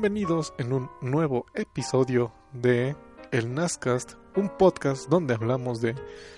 [0.00, 2.96] bienvenidos en un nuevo episodio de
[3.32, 5.94] El Nascast, un podcast donde hablamos de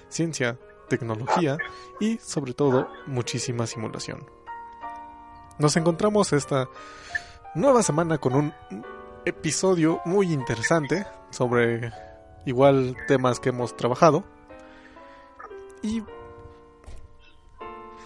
[0.08, 1.58] ciencia, tecnología
[2.00, 4.26] y sobre todo muchísima simulación.
[5.60, 6.68] Nos encontramos esta
[7.54, 8.52] nueva semana con un
[9.24, 11.92] episodio muy interesante sobre
[12.44, 14.24] igual temas que hemos trabajado
[15.82, 16.02] y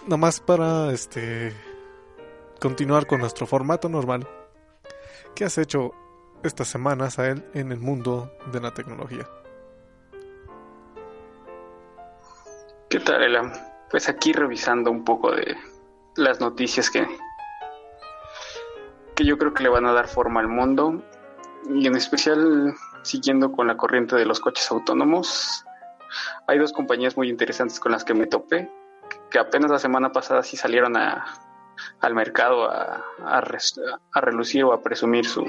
[0.05, 1.51] nomás para este
[2.59, 4.36] continuar con nuestro formato normal
[5.37, 5.91] ¿Qué has hecho
[6.41, 9.29] estas semanas a él en el mundo de la tecnología?
[12.89, 13.53] ¿Qué tal, Elam?
[13.91, 15.55] Pues aquí revisando un poco de
[16.15, 17.05] las noticias que,
[19.13, 21.03] que yo creo que le van a dar forma al mundo
[21.69, 25.63] y en especial siguiendo con la corriente de los coches autónomos.
[26.47, 28.71] Hay dos compañías muy interesantes con las que me topé,
[29.29, 31.46] que apenas la semana pasada sí salieron a,
[31.99, 35.45] al mercado a, a, relucir o a presumir su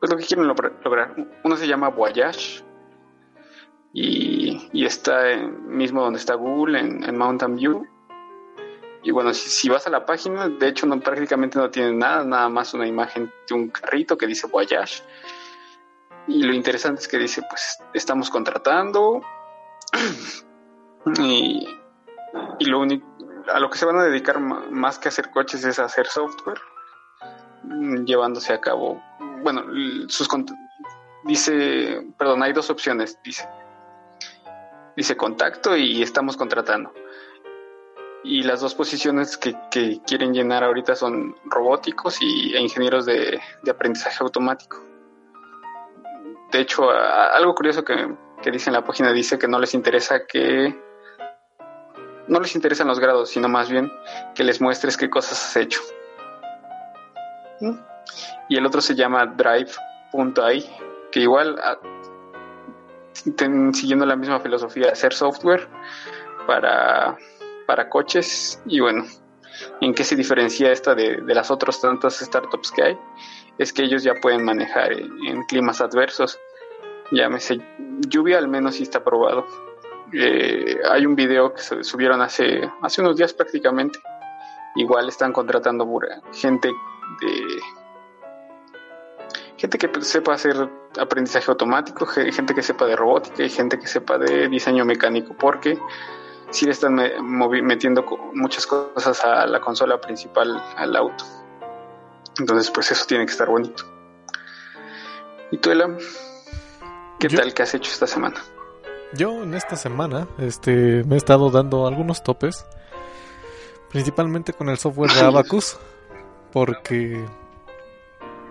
[0.00, 1.14] pues lo que quieren lograr.
[1.44, 2.62] Uno se llama Voyage
[3.92, 7.86] y, y está mismo donde está Google en, Mountain View.
[9.02, 12.48] Y bueno, si, vas a la página, de hecho no prácticamente no tiene nada, nada
[12.48, 15.02] más una imagen de un carrito que dice Voyage.
[16.26, 19.22] Y lo interesante es que dice, pues estamos contratando
[21.20, 21.66] y,
[22.58, 23.07] y lo único
[23.52, 26.60] a lo que se van a dedicar más que hacer coches es hacer software,
[27.62, 29.02] mm, llevándose a cabo,
[29.42, 29.64] bueno,
[30.08, 30.28] sus
[31.24, 33.48] dice, perdón, hay dos opciones, dice,
[34.96, 36.92] dice contacto y estamos contratando.
[38.24, 39.54] Y las dos posiciones que,
[40.06, 44.84] quieren llenar ahorita son robóticos y, e ingenieros de, aprendizaje automático.
[46.50, 50.26] De hecho, algo curioso que, que dice en la página dice que no les interesa
[50.26, 50.74] que
[52.28, 53.90] no les interesan los grados, sino más bien
[54.34, 55.80] que les muestres qué cosas has hecho.
[57.60, 57.74] ¿Mm?
[58.48, 60.64] Y el otro se llama drive.ai,
[61.10, 61.78] que igual ah,
[63.72, 65.68] siguiendo la misma filosofía, hacer software
[66.46, 67.16] para,
[67.66, 69.04] para coches y bueno,
[69.80, 72.98] en qué se diferencia esta de, las otras tantas startups que hay,
[73.58, 76.38] es que ellos ya pueden manejar en, climas adversos.
[77.10, 77.58] Llámese
[78.08, 79.46] lluvia, al menos si está probado
[80.12, 83.98] eh, hay un video que se subieron hace, hace unos días prácticamente.
[84.76, 85.86] Igual están contratando
[86.32, 86.68] gente
[87.20, 87.60] de
[89.56, 94.16] gente que sepa hacer aprendizaje automático, gente que sepa de robótica y gente que sepa
[94.16, 95.78] de diseño mecánico, porque
[96.50, 96.94] si le están
[97.62, 98.04] metiendo
[98.34, 101.24] muchas cosas a la consola principal, al auto.
[102.38, 103.84] Entonces, pues eso tiene que estar bonito.
[105.50, 105.98] ¿Y tú, Elam?
[107.18, 108.40] ¿Qué tal que has hecho esta semana?
[109.14, 112.66] Yo en esta semana este, me he estado dando algunos topes,
[113.90, 115.78] principalmente con el software de Abacus,
[116.52, 117.24] porque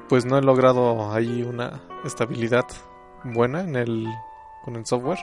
[0.10, 2.66] pues no he logrado ahí una estabilidad
[3.24, 4.08] buena en el
[4.64, 5.20] con el software.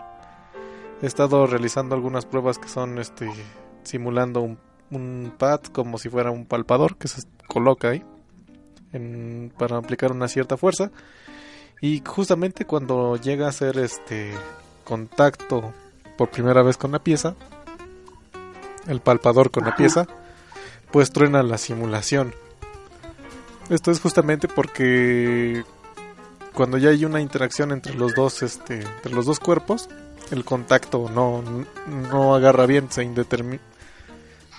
[1.02, 3.28] He estado realizando algunas pruebas que son este
[3.82, 4.58] simulando un,
[4.90, 8.04] un pad como si fuera un palpador que se coloca ahí
[9.58, 10.92] para aplicar una cierta fuerza
[11.80, 14.32] y justamente cuando llega a ser este
[14.84, 15.72] contacto
[16.16, 17.34] por primera vez con la pieza,
[18.86, 20.06] el palpador con la pieza,
[20.90, 22.34] pues truena la simulación.
[23.70, 25.64] Esto es justamente porque
[26.52, 29.88] cuando ya hay una interacción entre los dos, este, entre los dos cuerpos,
[30.30, 31.42] el contacto no,
[32.12, 33.62] no agarra bien, se indetermina.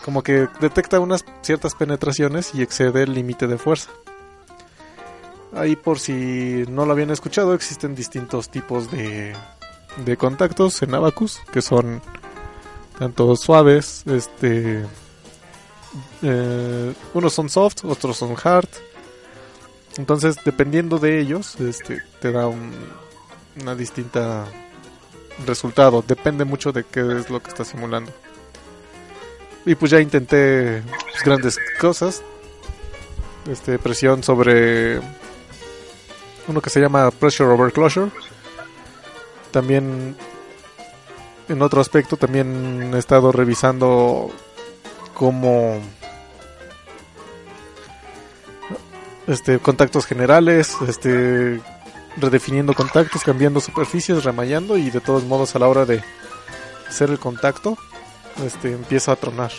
[0.04, 3.89] Como que detecta unas ciertas penetraciones y excede el límite de fuerza.
[5.54, 9.33] Ahí por si no lo habían escuchado, existen distintos tipos de,
[9.97, 12.01] de contactos en Abacus, que son
[12.97, 14.86] tanto suaves, este,
[16.21, 18.69] eh, unos son soft, otros son hard.
[19.97, 22.71] Entonces, dependiendo de ellos, este, te da un,
[23.62, 24.45] una distinta
[25.45, 26.03] resultado.
[26.06, 28.12] Depende mucho de qué es lo que está simulando.
[29.65, 32.21] Y pues ya intenté pues, grandes cosas.
[33.50, 35.00] Este, presión sobre
[36.47, 38.12] uno que se llama Pressure Over Closure
[39.56, 40.18] también,
[41.48, 44.30] en otro aspecto, también he estado revisando
[45.13, 45.80] cómo
[49.28, 51.62] este contactos generales, este
[52.18, 56.04] redefiniendo contactos, cambiando superficies, remallando y de todos modos a la hora de
[56.90, 57.78] hacer el contacto,
[58.46, 59.54] este empieza a tronar.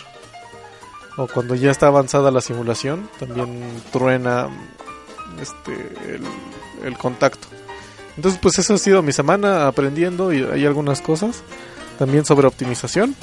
[1.17, 4.47] O cuando ya está avanzada la simulación, también truena
[5.41, 5.73] este
[6.83, 7.56] el contacto.
[8.17, 11.43] Entonces, pues eso ha sido mi semana aprendiendo y hay algunas cosas.
[11.97, 13.15] También sobre optimización.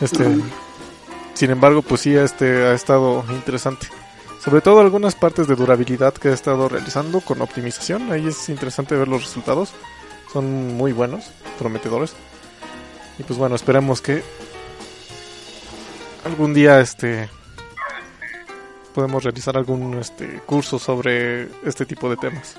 [0.00, 0.24] Este,
[1.34, 3.86] sin embargo, pues sí, este ha estado interesante.
[4.44, 8.10] Sobre todo algunas partes de durabilidad que he estado realizando con optimización.
[8.10, 9.72] Ahí es interesante ver los resultados.
[10.32, 12.14] Son muy buenos, prometedores.
[13.18, 14.24] Y pues bueno, esperemos que
[16.24, 17.28] algún día este
[18.94, 22.56] podemos realizar algún este curso sobre este tipo de temas.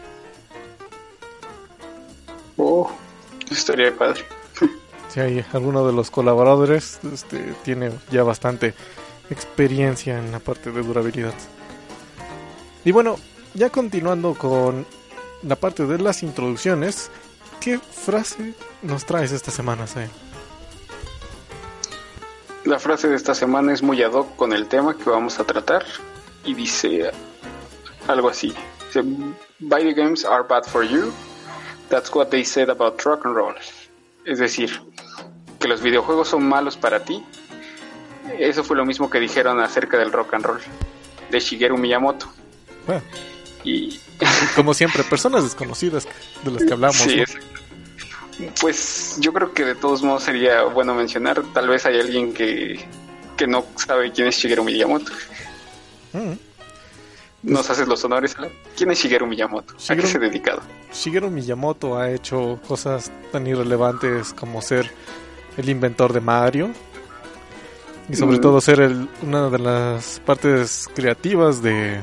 [2.58, 2.92] Oh,
[3.50, 4.22] estaría padre.
[5.10, 8.74] Si hay alguno de los colaboradores este, tiene ya bastante
[9.30, 11.36] experiencia en la parte de durabilidad.
[12.84, 13.18] Y bueno,
[13.54, 14.86] ya continuando con
[15.44, 17.12] la parte de las introducciones,
[17.60, 20.10] ¿qué frase nos traes esta semana, Zay?
[22.66, 25.44] La frase de esta semana es muy ad hoc con el tema que vamos a
[25.44, 25.84] tratar
[26.46, 27.12] y dice
[28.08, 28.54] algo así.
[28.88, 29.02] Dice,
[29.60, 31.12] Video games are bad for you.
[31.90, 33.56] That's what they said about rock and roll.
[34.26, 34.82] Es decir,
[35.60, 37.24] que los videojuegos son malos para ti.
[38.40, 40.60] Eso fue lo mismo que dijeron acerca del rock and roll
[41.30, 42.32] de Shigeru Miyamoto.
[42.88, 43.02] Bueno,
[43.64, 44.00] Y
[44.56, 46.08] como siempre, personas desconocidas
[46.44, 46.98] de las que hablamos.
[46.98, 47.24] Sí, ¿no?
[47.24, 47.38] es-
[48.60, 52.84] Pues yo creo que de todos modos sería bueno mencionar, tal vez hay alguien que,
[53.38, 55.12] que no sabe quién es Shigeru Miyamoto.
[56.14, 56.34] Mm.
[57.44, 58.36] Nos haces los honores.
[58.78, 59.74] ¿Quién es Shigeru Miyamoto?
[59.74, 60.62] ¿A qué Shigeru- se ha dedicado?
[60.94, 64.90] Shigeru Miyamoto ha hecho cosas tan irrelevantes como ser
[65.58, 66.70] el inventor de Mario
[68.10, 68.42] y sobre Mm.
[68.42, 72.00] todo ser el, una de las partes creativas de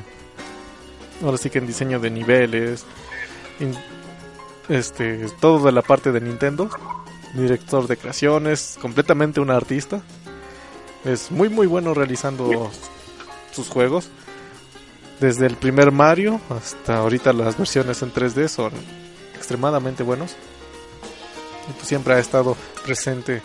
[1.24, 2.84] ahora sí que en diseño de niveles
[3.60, 3.76] in-
[4.68, 6.70] este todo de la parte de Nintendo
[7.34, 10.00] director de creaciones completamente un artista
[11.04, 12.70] es muy muy bueno realizando
[13.52, 14.10] sus juegos
[15.20, 18.72] desde el primer Mario hasta ahorita las versiones en 3D son
[19.36, 20.34] extremadamente buenos.
[21.68, 23.42] Y pues siempre ha estado presente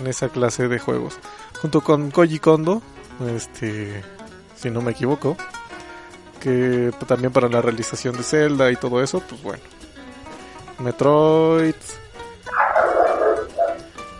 [0.00, 1.18] en esa clase de juegos.
[1.60, 2.82] Junto con Koji Kondo,
[3.36, 4.02] este,
[4.56, 5.36] si no me equivoco,
[6.40, 9.62] que también para la realización de Zelda y todo eso, pues bueno.
[10.78, 11.74] Metroid,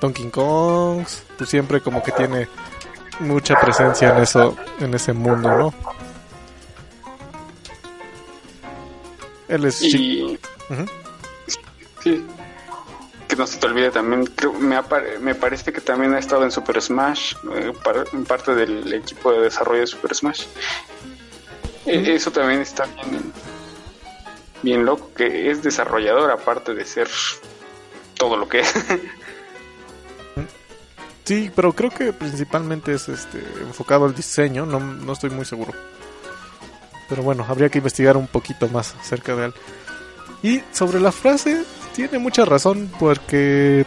[0.00, 1.04] Donkey Kong,
[1.38, 2.48] pues siempre como que tiene
[3.22, 5.74] mucha presencia en eso, en ese mundo, ¿no?
[9.48, 10.38] Él es Y
[12.02, 12.26] sí,
[13.28, 14.78] que no se te olvide también, creo, me,
[15.20, 19.32] me parece que también ha estado en Super Smash, eh, par- en parte del equipo
[19.32, 20.44] de desarrollo de Super Smash.
[21.86, 22.14] E-.
[22.14, 23.32] Eso también está bien,
[24.62, 27.08] bien loco, que es desarrollador aparte de ser
[28.16, 28.74] todo lo que es.
[31.24, 35.72] Sí, pero creo que principalmente es este enfocado al diseño, no, no estoy muy seguro.
[37.08, 39.54] Pero bueno, habría que investigar un poquito más acerca de él.
[40.42, 41.64] Y sobre la frase,
[41.94, 43.86] tiene mucha razón porque...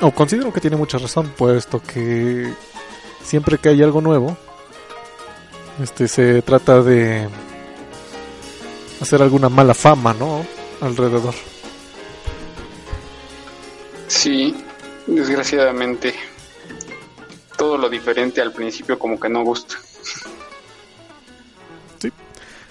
[0.00, 2.52] O considero que tiene mucha razón, puesto que
[3.22, 4.36] siempre que hay algo nuevo,
[5.82, 7.28] este se trata de
[9.00, 10.44] hacer alguna mala fama, ¿no?
[10.80, 11.34] Alrededor.
[14.08, 14.56] Sí,
[15.06, 16.14] desgraciadamente.
[17.60, 19.76] Todo lo diferente al principio como que no gusta.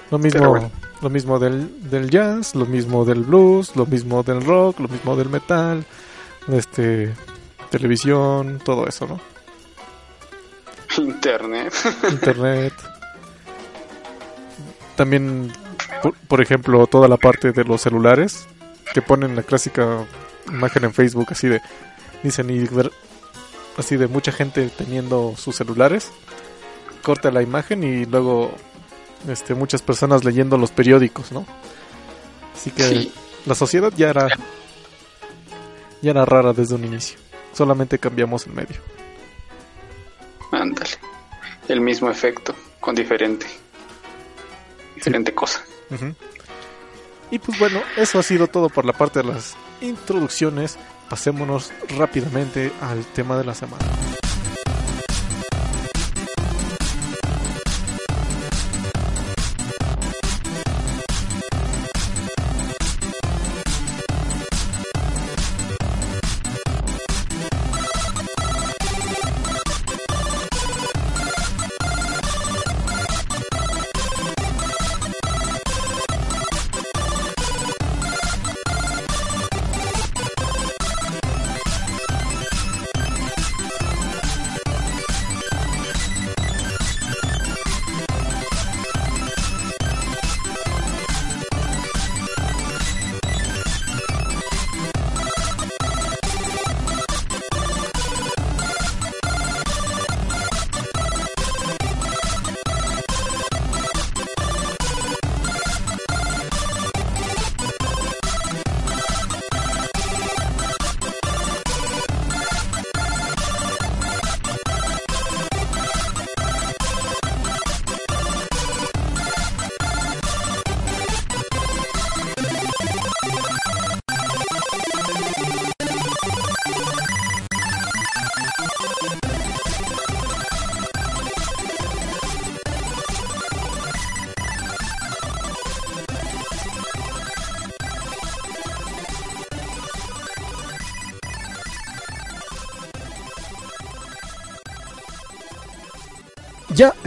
[0.09, 0.71] Lo mismo, bueno.
[1.03, 5.15] lo mismo del, del jazz, lo mismo del blues, lo mismo del rock, lo mismo
[5.15, 5.85] del metal,
[6.51, 7.13] este
[7.69, 9.21] televisión, todo eso, ¿no?
[10.97, 11.71] Internet.
[12.09, 12.73] Internet.
[14.95, 15.53] También,
[16.01, 18.47] por, por ejemplo, toda la parte de los celulares
[18.91, 20.07] que ponen la clásica
[20.47, 21.61] imagen en Facebook así de
[22.23, 22.91] dicen y ver
[23.79, 26.11] así de mucha gente teniendo sus celulares.
[27.01, 28.51] Corta la imagen y luego
[29.27, 31.45] este muchas personas leyendo los periódicos, ¿no?
[32.55, 33.13] Así que Sí.
[33.45, 34.27] la sociedad ya era
[36.01, 37.17] ya era rara desde un inicio.
[37.53, 38.77] Solamente cambiamos el medio.
[40.51, 40.91] Ándale.
[41.67, 43.45] El mismo efecto, con diferente.
[44.95, 45.61] Diferente cosa.
[47.31, 50.77] Y pues bueno, eso ha sido todo por la parte de las introducciones.
[51.09, 53.83] Pasémonos rápidamente al tema de la semana.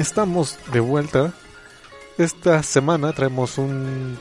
[0.02, 1.32] Estamos de vuelta.
[2.18, 4.18] Esta semana traemos un...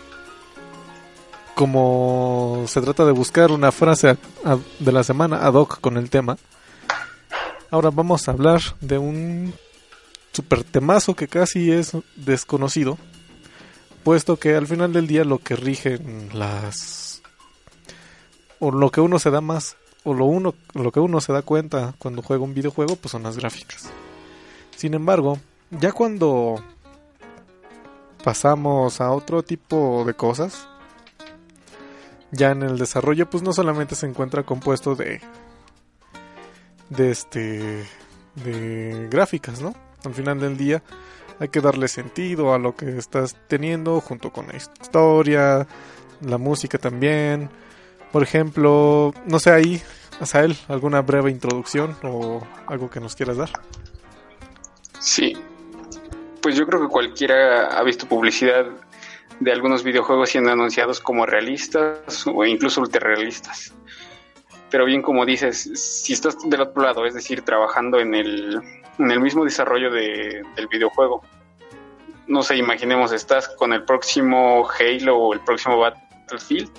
[1.55, 4.15] Como se trata de buscar una frase
[4.79, 6.37] de la semana ad hoc con el tema.
[7.71, 9.53] Ahora vamos a hablar de un
[10.31, 12.97] super temazo que casi es desconocido.
[14.03, 17.23] Puesto que al final del día lo que rigen las...
[18.59, 19.77] O lo que uno se da más...
[20.03, 23.23] O lo, uno, lo que uno se da cuenta cuando juega un videojuego pues son
[23.23, 23.89] las gráficas.
[24.75, 25.37] Sin embargo,
[25.71, 26.63] ya cuando
[28.23, 30.67] pasamos a otro tipo de cosas,
[32.31, 35.21] ya en el desarrollo pues no solamente se encuentra compuesto de
[36.89, 37.85] de este
[38.35, 39.73] de gráficas, ¿no?
[40.05, 40.83] Al final del día
[41.39, 45.67] hay que darle sentido a lo que estás teniendo junto con la historia,
[46.21, 47.49] la música también.
[48.11, 49.81] Por ejemplo, no sé ahí,
[50.19, 53.49] Asael, alguna breve introducción o algo que nos quieras dar.
[54.99, 55.35] Sí,
[56.41, 58.65] pues yo creo que cualquiera ha visto publicidad
[59.39, 63.73] de algunos videojuegos siendo anunciados como realistas o incluso ultra-realistas.
[64.69, 68.61] Pero bien como dices, si estás del otro lado, es decir, trabajando en el,
[68.99, 71.23] en el mismo desarrollo de, del videojuego,
[72.27, 76.71] no sé, imaginemos, estás con el próximo Halo o el próximo Battlefield,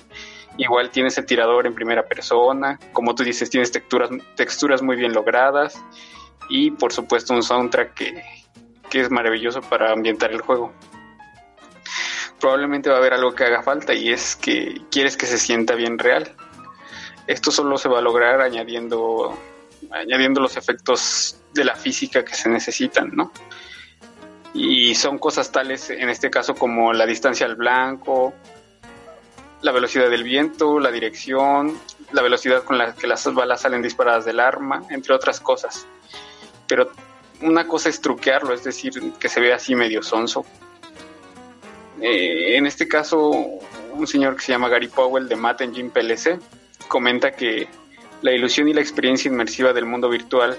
[0.57, 5.13] igual tienes el tirador en primera persona, como tú dices, tienes texturas, texturas muy bien
[5.13, 5.79] logradas,
[6.49, 8.23] y por supuesto un soundtrack que,
[8.99, 10.73] es maravilloso para ambientar el juego.
[12.39, 15.75] Probablemente va a haber algo que haga falta y es que quieres que se sienta
[15.75, 16.35] bien real.
[17.27, 19.37] Esto solo se va a lograr añadiendo,
[19.91, 23.31] añadiendo los efectos de la física que se necesitan, ¿no?
[24.53, 28.33] Y son cosas tales, en este caso, como la distancia al blanco,
[29.61, 31.79] la velocidad del viento, la dirección,
[32.11, 35.87] la velocidad con la que las balas salen disparadas del arma, entre otras cosas
[36.67, 36.89] pero
[37.43, 40.45] una cosa es truquearlo, es decir, que se vea así medio sonso.
[42.01, 43.29] Eh, en este caso,
[43.93, 46.39] un señor que se llama Gary Powell de Math Engine PLC
[46.87, 47.67] comenta que
[48.21, 50.57] la ilusión y la experiencia inmersiva del mundo virtual,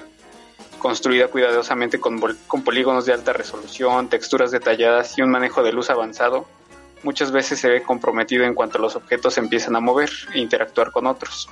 [0.78, 5.88] construida cuidadosamente con, con polígonos de alta resolución, texturas detalladas y un manejo de luz
[5.90, 6.46] avanzado,
[7.02, 11.06] muchas veces se ve comprometido en cuanto los objetos empiezan a mover e interactuar con
[11.06, 11.48] otros.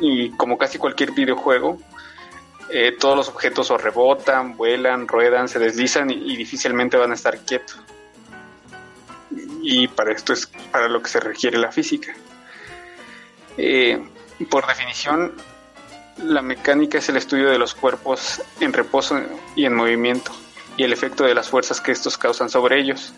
[0.00, 1.78] Y como casi cualquier videojuego,
[2.68, 7.38] eh, todos los objetos o rebotan, vuelan, ruedan, se deslizan y, difícilmente van a estar
[7.38, 7.78] quietos.
[9.62, 12.14] Y para esto es para lo que se requiere la física.
[13.56, 13.98] Eh,
[14.50, 15.34] por definición,
[16.18, 19.20] la mecánica es el estudio de los cuerpos en reposo
[19.54, 20.32] y en movimiento
[20.76, 23.14] y el efecto de las fuerzas que estos causan sobre ellos.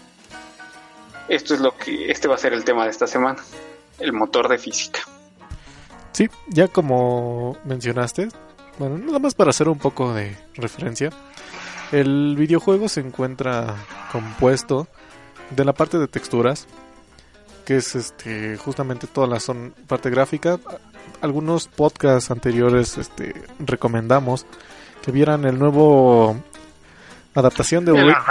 [1.28, 3.42] Esto es lo que este va a ser el tema de esta semana,
[3.98, 5.00] el motor de física.
[6.12, 8.28] Sí, ya como mencionaste,
[8.78, 11.10] bueno, nada más para hacer un poco de referencia.
[11.92, 13.76] El videojuego se encuentra
[14.12, 14.86] compuesto
[15.50, 16.66] de la parte de texturas,
[17.64, 20.58] que es este justamente toda la son parte gráfica.
[21.20, 24.46] Algunos podcasts anteriores este, recomendamos
[25.02, 26.36] que vieran el nuevo
[27.34, 28.22] adaptación de Unreal.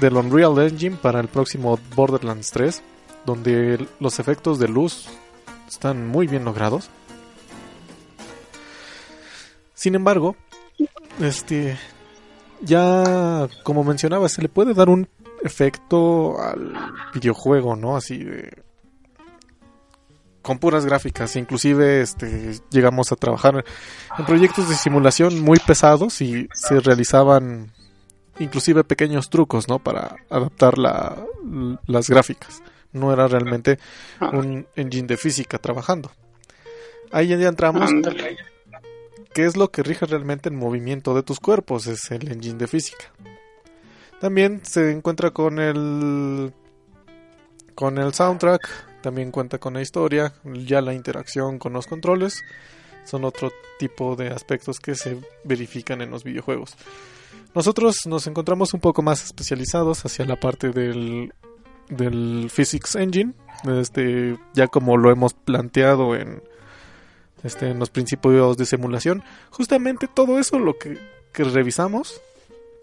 [0.00, 2.82] del Unreal Engine para el próximo Borderlands 3,
[3.26, 5.08] donde los efectos de luz
[5.68, 6.88] están muy bien logrados.
[9.74, 10.36] Sin embargo,
[11.20, 11.76] este
[12.60, 15.08] ya como mencionaba, se le puede dar un
[15.42, 16.74] efecto al
[17.12, 17.96] videojuego, ¿no?
[17.96, 18.62] Así de
[20.42, 23.64] con puras gráficas, inclusive este llegamos a trabajar
[24.18, 27.72] en proyectos de simulación muy pesados y se realizaban
[28.38, 29.78] inclusive pequeños trucos, ¿no?
[29.78, 31.16] Para adaptar la,
[31.86, 32.62] las gráficas.
[32.92, 33.78] No era realmente
[34.20, 34.30] ah.
[34.32, 36.10] un engine de física trabajando.
[37.10, 37.90] Ahí ya entramos
[39.34, 42.68] qué es lo que rige realmente el movimiento de tus cuerpos, es el engine de
[42.68, 43.12] física.
[44.20, 46.54] También se encuentra con el
[47.74, 52.40] con el soundtrack, también cuenta con la historia, ya la interacción con los controles,
[53.04, 56.76] son otro tipo de aspectos que se verifican en los videojuegos.
[57.54, 61.32] Nosotros nos encontramos un poco más especializados hacia la parte del,
[61.88, 63.34] del Physics Engine,
[63.66, 66.40] este, ya como lo hemos planteado en,
[67.44, 69.22] este, en los principios de simulación.
[69.50, 70.98] Justamente todo eso lo que,
[71.34, 72.20] revisamos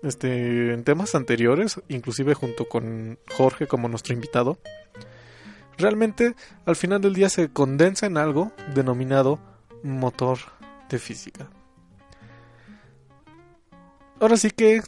[0.03, 4.57] este, en temas anteriores, inclusive junto con Jorge como nuestro invitado,
[5.77, 9.39] realmente al final del día se condensa en algo denominado
[9.83, 10.37] motor
[10.89, 11.49] de física.
[14.19, 14.81] Ahora sí que...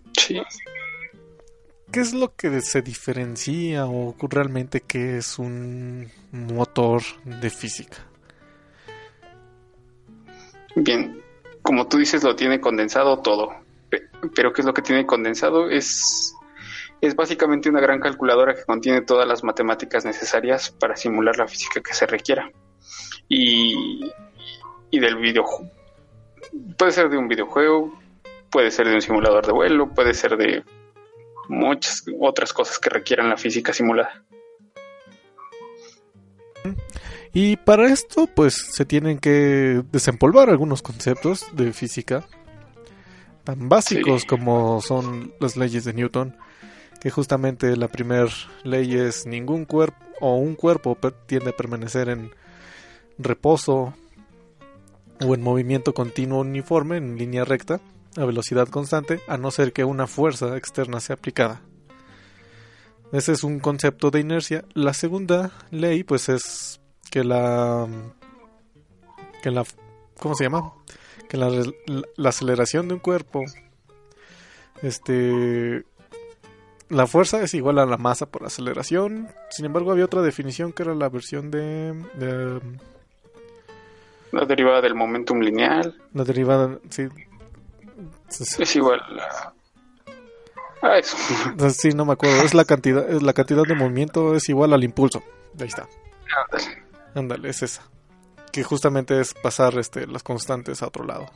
[1.91, 7.97] ¿Qué es lo que se diferencia o realmente qué es un motor de física?
[10.75, 11.21] Bien,
[11.61, 13.53] como tú dices, lo tiene condensado todo.
[14.35, 15.69] pero ¿qué es lo que tiene condensado?
[15.69, 16.35] Es,
[17.01, 21.81] es básicamente una gran calculadora que contiene todas las matemáticas necesarias para simular la física
[21.81, 22.51] que se requiera.
[23.27, 24.11] Y,
[24.91, 25.71] y del videojuego.
[26.77, 27.99] Puede ser de un videojuego,
[28.51, 30.63] puede ser de un simulador de vuelo, puede ser de
[31.47, 34.23] muchas otras cosas que requieran la física simulada.
[37.33, 42.23] Y para esto, pues se tienen que desempolvar algunos conceptos de física
[43.43, 46.35] tan básicos como son las leyes de Newton,
[47.01, 48.27] que justamente la primera
[48.63, 52.31] ley es ningún cuerpo o un cuerpo tiende a permanecer en
[53.17, 53.93] reposo
[55.19, 57.81] o en movimiento continuo uniforme en línea recta
[58.15, 61.61] a velocidad constante, a no ser que una fuerza externa sea aplicada.
[63.11, 64.65] Ese es un concepto de inercia.
[64.73, 66.79] La segunda ley, pues es
[67.13, 67.87] que la
[69.43, 69.63] que la
[70.19, 70.73] ¿cómo se llama?
[71.29, 71.47] Que la,
[72.15, 73.43] la, aceleración de un cuerpo
[74.81, 75.85] este
[76.89, 79.29] la fuerza es igual a la masa por aceleración.
[79.51, 82.59] Sin embargo, había otra definición que era la versión de, de
[84.31, 85.95] la derivada del momentum lineal.
[86.13, 87.07] La derivada, sí,
[88.27, 89.53] es igual a...
[90.81, 91.15] Ah, eso.
[91.69, 92.41] Sí, no me acuerdo.
[92.43, 95.23] Es la cantidad, es la cantidad de movimiento es igual al impulso.
[95.59, 95.87] Ahí está.
[96.51, 96.82] Ándale.
[97.43, 97.83] Es esa.
[98.51, 101.29] Que justamente es pasar este, las constantes a otro lado.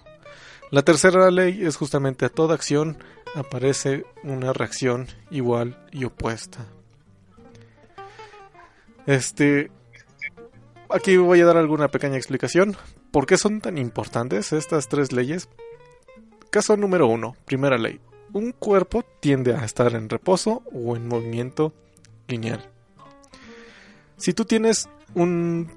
[0.69, 2.97] La tercera ley es justamente a toda acción
[3.35, 6.65] aparece una reacción igual y opuesta.
[9.05, 9.71] Este.
[10.89, 12.77] Aquí voy a dar alguna pequeña explicación.
[13.11, 15.49] ¿Por qué son tan importantes estas tres leyes?
[16.49, 17.99] Caso número uno, primera ley.
[18.33, 21.73] Un cuerpo tiende a estar en reposo o en movimiento
[22.27, 22.69] lineal.
[24.17, 25.69] Si tú tienes un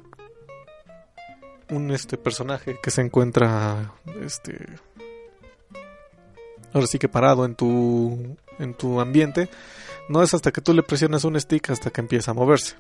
[1.70, 4.66] un este personaje que se encuentra este
[6.72, 9.48] ahora sí que parado en tu en tu ambiente,
[10.08, 12.76] no es hasta que tú le presionas un stick hasta que empieza a moverse.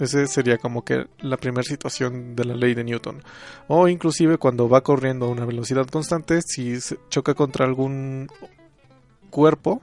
[0.00, 3.22] Ese sería como que la primera situación de la ley de Newton.
[3.66, 8.28] O inclusive cuando va corriendo a una velocidad constante, si se choca contra algún
[9.30, 9.82] cuerpo,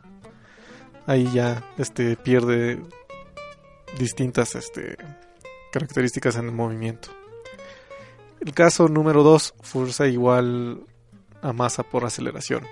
[1.06, 2.80] ahí ya este, pierde
[4.00, 4.98] distintas este,
[5.76, 7.10] características en el movimiento.
[8.40, 10.86] El caso número 2, fuerza igual
[11.42, 12.64] a masa por aceleración.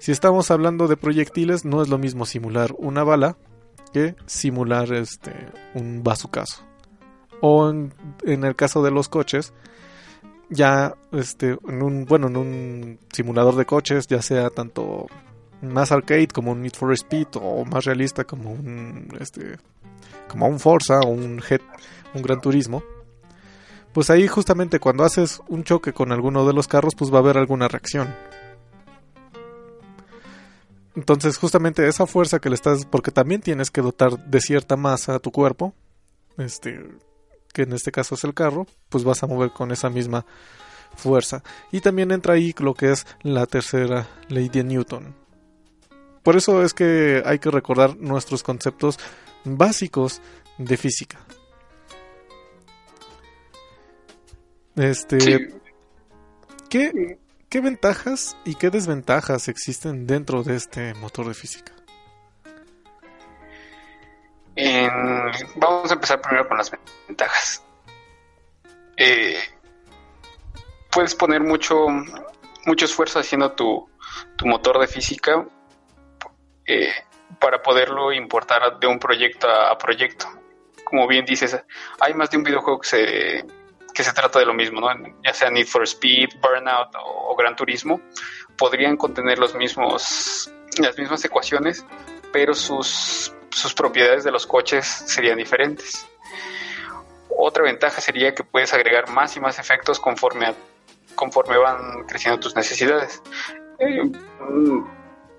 [0.00, 3.36] Si estamos hablando de proyectiles, no es lo mismo simular una bala
[3.92, 5.32] que simular este,
[5.74, 6.64] un bazucazo
[7.40, 7.92] o en,
[8.24, 9.52] el caso de los coches
[10.48, 15.06] ya este en un bueno en un simulador de coches ya sea tanto
[15.60, 19.58] más arcade como un Need for Speed o más realista como un este
[20.28, 21.60] como un Forza o un Head,
[22.14, 22.82] un Gran Turismo
[23.92, 27.20] pues ahí justamente cuando haces un choque con alguno de los carros pues va a
[27.20, 28.14] haber alguna reacción
[30.94, 35.14] entonces justamente esa fuerza que le estás porque también tienes que dotar de cierta masa
[35.14, 35.74] a tu cuerpo
[36.38, 36.80] este
[37.52, 40.24] que en este caso es el carro, pues vas a mover con esa misma
[40.96, 41.42] fuerza.
[41.70, 45.14] Y también entra ahí lo que es la tercera ley de Newton.
[46.22, 48.98] Por eso es que hay que recordar nuestros conceptos
[49.44, 50.20] básicos
[50.58, 51.18] de física.
[54.76, 55.50] Este,
[56.70, 57.18] ¿qué,
[57.52, 61.74] ¿Qué ventajas y qué desventajas existen dentro de este motor de física?
[65.56, 66.72] vamos a empezar primero con las
[67.06, 67.62] ventajas.
[68.96, 69.38] Eh,
[70.90, 71.88] puedes poner mucho,
[72.64, 73.86] mucho esfuerzo haciendo tu,
[74.44, 75.46] motor de física
[76.66, 76.94] eh,
[77.38, 80.26] para poderlo importar de un proyecto a, proyecto.
[80.84, 81.62] Como bien dices,
[82.00, 83.44] hay más de un videojuego que se,
[83.94, 84.80] que se trata de lo mismo,
[85.24, 88.00] ya sea Need for Speed, Burnout o, Gran Turismo,
[88.56, 91.84] podrían contener los mismos, las mismas ecuaciones,
[92.32, 93.34] pero sus
[93.76, 96.06] propiedades de los coches serían diferentes.
[97.36, 100.54] Otra ventaja sería que puedes agregar más y más efectos conforme,
[101.14, 103.22] conforme van creciendo tus necesidades.
[103.78, 104.84] Eh, mm,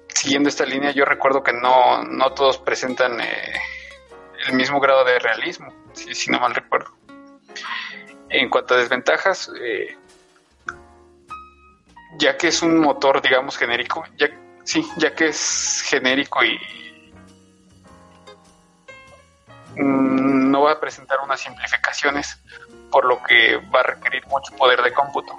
[0.10, 3.54] siguiendo esta línea, yo recuerdo que no, no todos presentan eh,
[4.48, 6.92] el mismo grado de realismo, si, no mal recuerdo.
[8.34, 9.96] En cuanto a desventajas, eh,
[12.18, 14.28] ya que es un motor, digamos, genérico, ya,
[14.66, 16.60] sí, ya que es genérico y
[19.76, 22.40] Mm, no va a presentar unas simplificaciones,
[22.92, 25.36] por lo que va a requerir mucho poder de cómputo.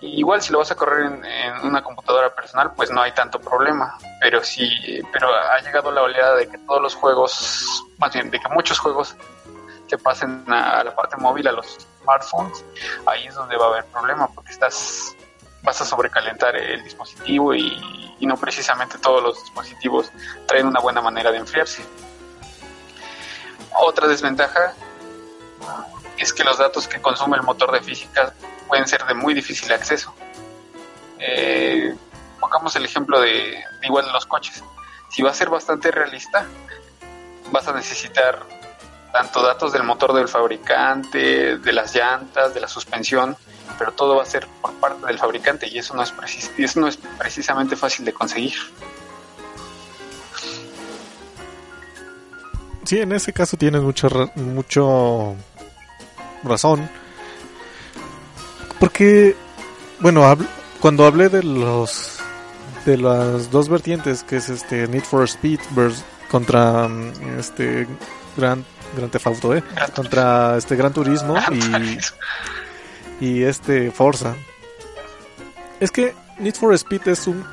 [0.00, 3.96] igual si lo vas a correr en, una computadora personal, pues no hay tanto problema.
[4.20, 4.68] Pero si,
[5.12, 8.78] pero ha llegado la oleada de que todos los juegos, más bien de que muchos
[8.78, 9.16] juegos
[9.86, 12.64] se pasen a, la parte móvil, a los smartphones,
[13.06, 15.14] ahí es donde va a haber problema, porque estás,
[15.62, 20.10] vas a sobrecalentar el dispositivo y, no precisamente todos los dispositivos
[20.46, 21.84] traen una buena manera de enfriarse.
[23.74, 24.72] Otra desventaja
[26.16, 28.32] es que los datos que consume el motor de física
[28.66, 30.14] pueden ser de muy difícil acceso.
[31.18, 31.94] Eh,
[32.40, 34.64] pongamos el ejemplo de, igual en los coches.
[35.10, 36.46] Si va a ser bastante realista,
[37.50, 38.40] vas a necesitar
[39.14, 43.36] tanto datos del motor del fabricante, de las llantas, de la suspensión,
[43.78, 46.12] pero todo va a ser por parte del fabricante y eso no es,
[46.58, 48.54] es precisamente fácil de conseguir.
[52.82, 55.36] Sí, en ese caso tienes mucho, mucho
[56.42, 56.90] razón.
[58.80, 59.36] Porque,
[60.00, 60.36] bueno,
[60.80, 62.18] cuando hablé de los
[62.84, 65.60] de las dos vertientes, que es este Need for Speed
[66.28, 67.86] contra mm, este
[68.36, 68.64] Grand,
[68.96, 69.62] Grand Theft Auto, ¿eh?
[69.94, 71.36] contra este Gran Turismo
[73.20, 74.34] y, y este Forza.
[75.80, 77.44] Es que Need for Speed es un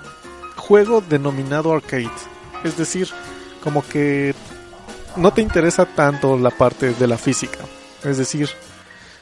[0.56, 2.10] juego denominado arcade.
[2.64, 3.10] Es decir,
[3.64, 4.34] como que
[5.16, 7.60] no te interesa tanto la parte de la física.
[8.04, 8.50] Es decir,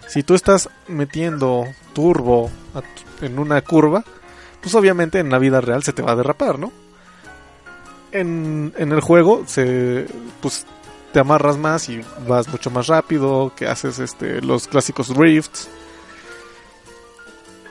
[0.07, 2.49] si tú estás metiendo turbo
[3.21, 4.03] en una curva,
[4.61, 6.71] pues obviamente en la vida real se te va a derrapar, ¿no?
[8.11, 10.07] En, en el juego se
[10.41, 10.65] pues
[11.11, 15.67] te amarras más y vas mucho más rápido, que haces este los clásicos drifts.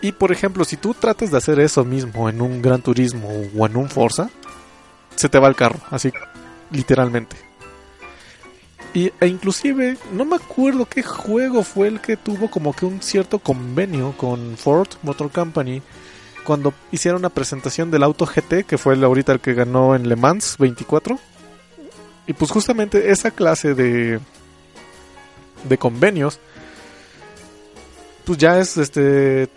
[0.01, 3.66] Y por ejemplo, si tú tratas de hacer eso mismo en un Gran Turismo o
[3.66, 4.31] en un Forza,
[5.16, 6.12] se te va el carro, así
[6.70, 7.37] literalmente.
[8.94, 13.03] Y, e inclusive, no me acuerdo qué juego fue el que tuvo como que un
[13.03, 15.83] cierto convenio con Ford Motor Company
[16.44, 20.09] cuando hicieron una presentación del auto GT, que fue el ahorita el que ganó en
[20.09, 21.18] Le Mans 24.
[22.29, 24.21] Y pues justamente esa clase de
[25.64, 26.38] de convenios
[28.25, 29.49] pues ya es este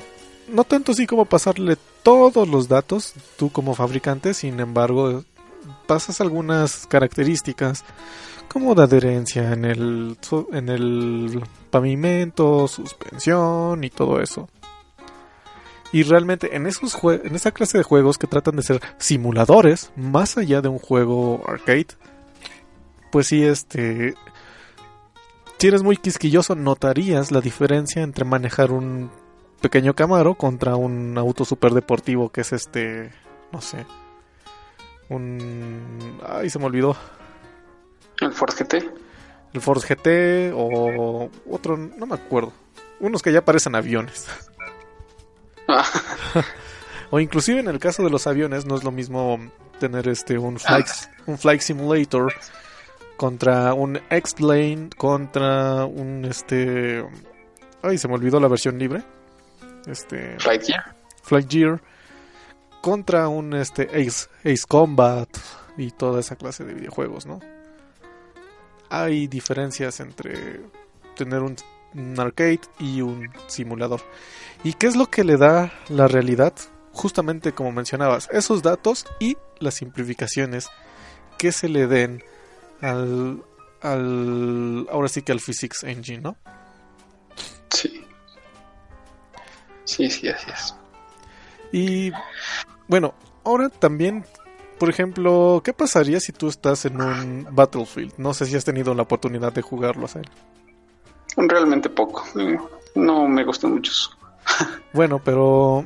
[0.48, 5.24] no tanto así como pasarle todos los datos tú como fabricante, sin embargo,
[5.88, 7.84] pasas algunas características
[8.48, 10.18] como de adherencia en el,
[10.52, 14.50] en el pavimento, suspensión y todo eso.
[15.94, 20.38] Y realmente en, esos en esa clase de juegos que tratan de ser simuladores, más
[20.38, 21.88] allá de un juego arcade,
[23.12, 24.15] pues sí, este...
[25.58, 29.12] Si eres muy quisquilloso, notarías la diferencia entre manejar un
[29.62, 33.12] pequeño Camaro contra un auto super deportivo que es este...
[33.52, 33.86] No sé.
[35.10, 36.19] Un...
[36.28, 36.95] Ay, se me olvidó.
[38.21, 38.89] ¿El Force GT?
[39.54, 42.54] El Force GT o otro, no me acuerdo.
[43.00, 44.28] Unos que ya parecen aviones.
[45.67, 45.86] Ah.
[47.12, 49.39] o inclusive en el caso de los aviones no es lo mismo
[49.80, 50.88] tener este un flight,
[51.26, 52.32] un flight simulator
[53.22, 57.06] contra un X-Plane contra un este
[57.84, 59.04] ay se me olvidó la versión libre
[59.86, 61.80] este Flight Gear Flight Gear
[62.82, 65.30] contra un este Ace, Ace Combat
[65.78, 67.40] y toda esa clase de videojuegos no
[68.90, 70.60] hay diferencias entre
[71.16, 71.56] tener un,
[72.18, 74.02] arcade y un simulador.
[74.64, 76.54] ¿Y qué es lo que le da la realidad?
[76.92, 80.70] Justamente como mencionabas, esos datos y las simplificaciones
[81.38, 82.22] que se le den
[82.82, 83.44] al,
[83.82, 86.38] al ahora sí que al Physics Engine, ¿no?
[87.70, 88.06] Sí.
[89.86, 90.76] Sí, sí, así es.
[91.72, 92.12] Y
[92.88, 93.13] bueno,
[93.44, 94.26] ahora también
[94.82, 98.13] por ejemplo, ¿qué pasaría si tú estás en un Battlefield?
[98.17, 100.28] No sé si has tenido la oportunidad de jugarlo él.
[101.38, 102.26] Realmente poco.
[102.96, 104.17] No me gustan muchos.
[104.94, 105.86] bueno, pero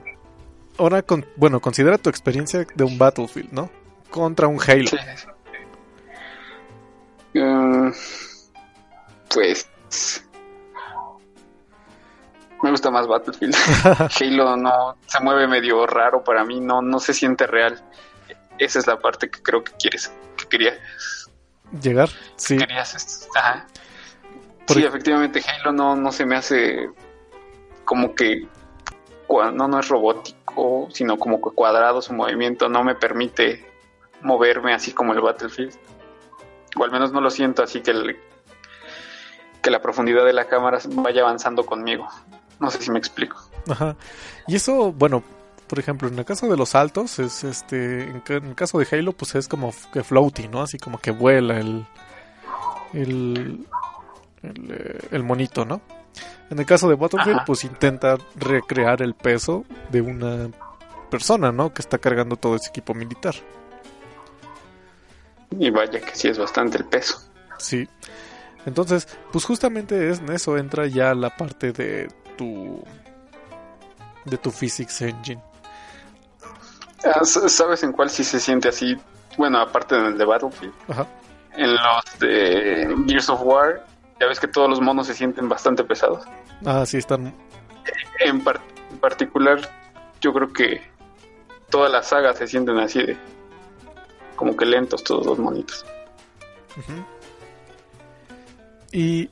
[0.77, 3.69] ahora, con, bueno, considera tu experiencia de un Battlefield, ¿no?
[4.09, 4.89] Contra un Halo.
[7.35, 7.91] Mm,
[9.33, 9.69] pues
[12.63, 13.55] me gusta más Battlefield.
[14.19, 17.83] Halo no se mueve medio raro para mí, no no se siente real
[18.57, 20.77] esa es la parte que creo que quieres, que querías
[21.81, 22.09] llegar.
[22.35, 22.57] Sí.
[22.57, 23.65] Querías, ajá.
[24.67, 26.89] Sí, efectivamente, Halo no, no se me hace
[27.83, 28.47] como que
[29.29, 33.65] no, no es robótico, sino como que cuadrado su movimiento, no me permite
[34.21, 35.75] moverme así como el Battlefield.
[36.75, 38.17] O al menos no lo siento así que,
[39.61, 42.07] que la profundidad de la cámara vaya avanzando conmigo.
[42.59, 43.37] No sé si me explico.
[43.69, 43.95] Ajá.
[44.47, 45.23] Y eso, bueno,
[45.67, 49.13] por ejemplo, en el caso de los saltos, es este, en, el caso de Halo,
[49.13, 50.61] pues es como que floating, ¿no?
[50.61, 51.85] Así como que vuela el,
[52.93, 53.65] el,
[55.11, 55.81] el, monito, ¿no?
[56.49, 60.49] En el caso de Battlefield, pues intenta recrear el peso de una
[61.09, 61.73] persona, ¿no?
[61.73, 63.33] Que está cargando todo ese equipo militar.
[65.59, 67.19] Y vaya que sí es bastante el peso.
[67.57, 67.87] Sí.
[68.65, 72.83] Entonces, pues justamente es, en eso entra ya la parte de tu
[74.25, 75.41] de tu physics engine
[77.05, 78.97] Ah, ¿Sabes en cuál sí se siente así?
[79.37, 80.73] Bueno, aparte en el de Battlefield.
[81.55, 83.85] En los de Gears of War,
[84.19, 86.23] ya ves que todos los monos se sienten bastante pesados.
[86.65, 87.33] Ah, sí, están.
[88.19, 88.43] En,
[88.99, 89.59] particular,
[90.19, 90.81] yo creo que
[91.69, 93.17] todas las sagas se sienten así de.
[94.35, 95.85] Como que lentos todos los monitos.
[98.91, 99.29] Y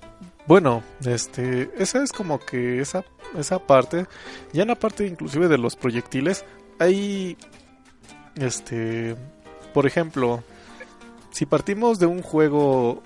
[0.48, 3.06] bueno, este, esa es como que esa,
[3.38, 4.08] esa parte,
[4.52, 6.44] ya en la parte inclusive de los proyectiles,
[6.80, 7.38] hay,
[8.36, 9.16] este,
[9.74, 10.44] por ejemplo,
[11.32, 13.02] si partimos de un juego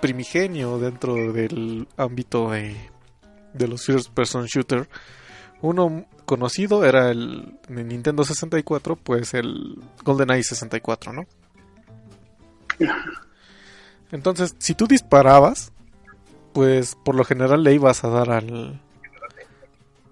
[0.00, 2.76] primigenio dentro del ámbito de,
[3.52, 4.88] de los first person shooter,
[5.62, 11.26] uno conocido era el Nintendo 64, pues el GoldenEye 64, ¿no?
[14.10, 15.72] Entonces, si tú disparabas,
[16.52, 18.80] pues por lo general le ibas a dar al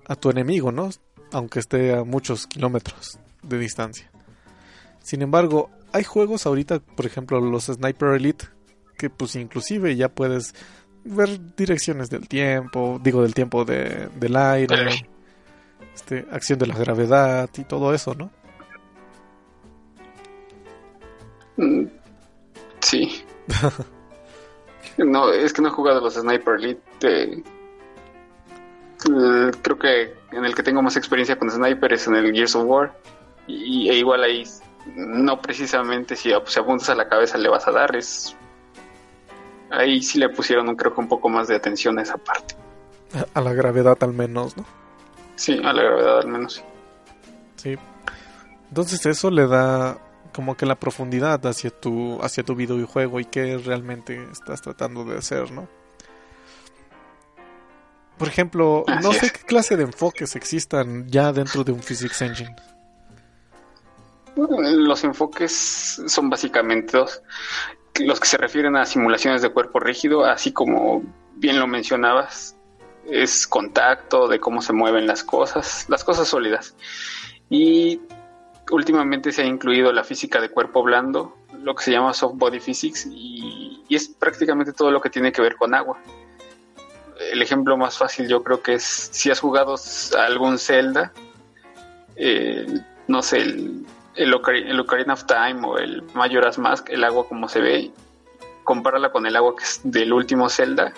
[0.07, 0.91] a tu enemigo, ¿no?
[1.31, 4.11] Aunque esté a muchos kilómetros de distancia.
[5.03, 8.47] Sin embargo, hay juegos ahorita, por ejemplo, los Sniper Elite,
[8.99, 10.55] que pues inclusive ya puedes
[11.05, 15.07] ver direcciones del tiempo, digo del tiempo de, del aire,
[15.95, 18.31] este, acción de la gravedad y todo eso, ¿no?
[21.57, 21.87] Mm,
[22.81, 23.25] sí.
[24.99, 27.43] No, es que no he jugado los Sniper Elite.
[29.11, 32.55] Eh, creo que en el que tengo más experiencia con Sniper es en el Gears
[32.57, 32.93] of War.
[33.47, 34.45] Y, e igual ahí,
[34.95, 38.37] no precisamente si, apuntas a la cabeza le vas a dar, es.
[39.71, 42.55] Ahí sí le pusieron, creo que un poco más de atención a esa parte.
[43.33, 44.65] A la gravedad al menos, ¿no?
[45.43, 46.63] Sí, a la gravedad al menos,
[47.57, 47.77] Sí.
[48.69, 49.99] Entonces eso le da
[50.33, 55.19] como que la profundidad hacia tu, hacia tu videojuego y qué realmente estás tratando de
[55.19, 55.67] hacer, ¿no?
[58.19, 62.55] Por ejemplo, no sé qué clase de enfoques existan ya dentro de un Physics Engine.
[64.37, 67.21] Los enfoques son básicamente dos.
[67.99, 71.03] Los que se refieren a simulaciones de cuerpo rígido, así como
[71.35, 72.57] bien lo mencionabas,
[73.09, 76.75] es contacto, de cómo se mueven las cosas, las cosas sólidas.
[77.51, 78.01] Y
[78.71, 82.61] últimamente se ha incluido la física de cuerpo blando, lo que se llama soft body
[82.61, 85.99] physics, y, es prácticamente todo lo que tiene que ver con agua.
[87.31, 89.75] El ejemplo más fácil yo creo que es si has jugado
[90.19, 91.13] algún Zelda,
[92.17, 92.67] eh,
[93.07, 93.85] no sé, el,
[94.15, 97.91] el, Ocarina of Time o el Majora's Mask, el agua como se ve,
[98.65, 100.95] compárala con el agua que es del último Zelda,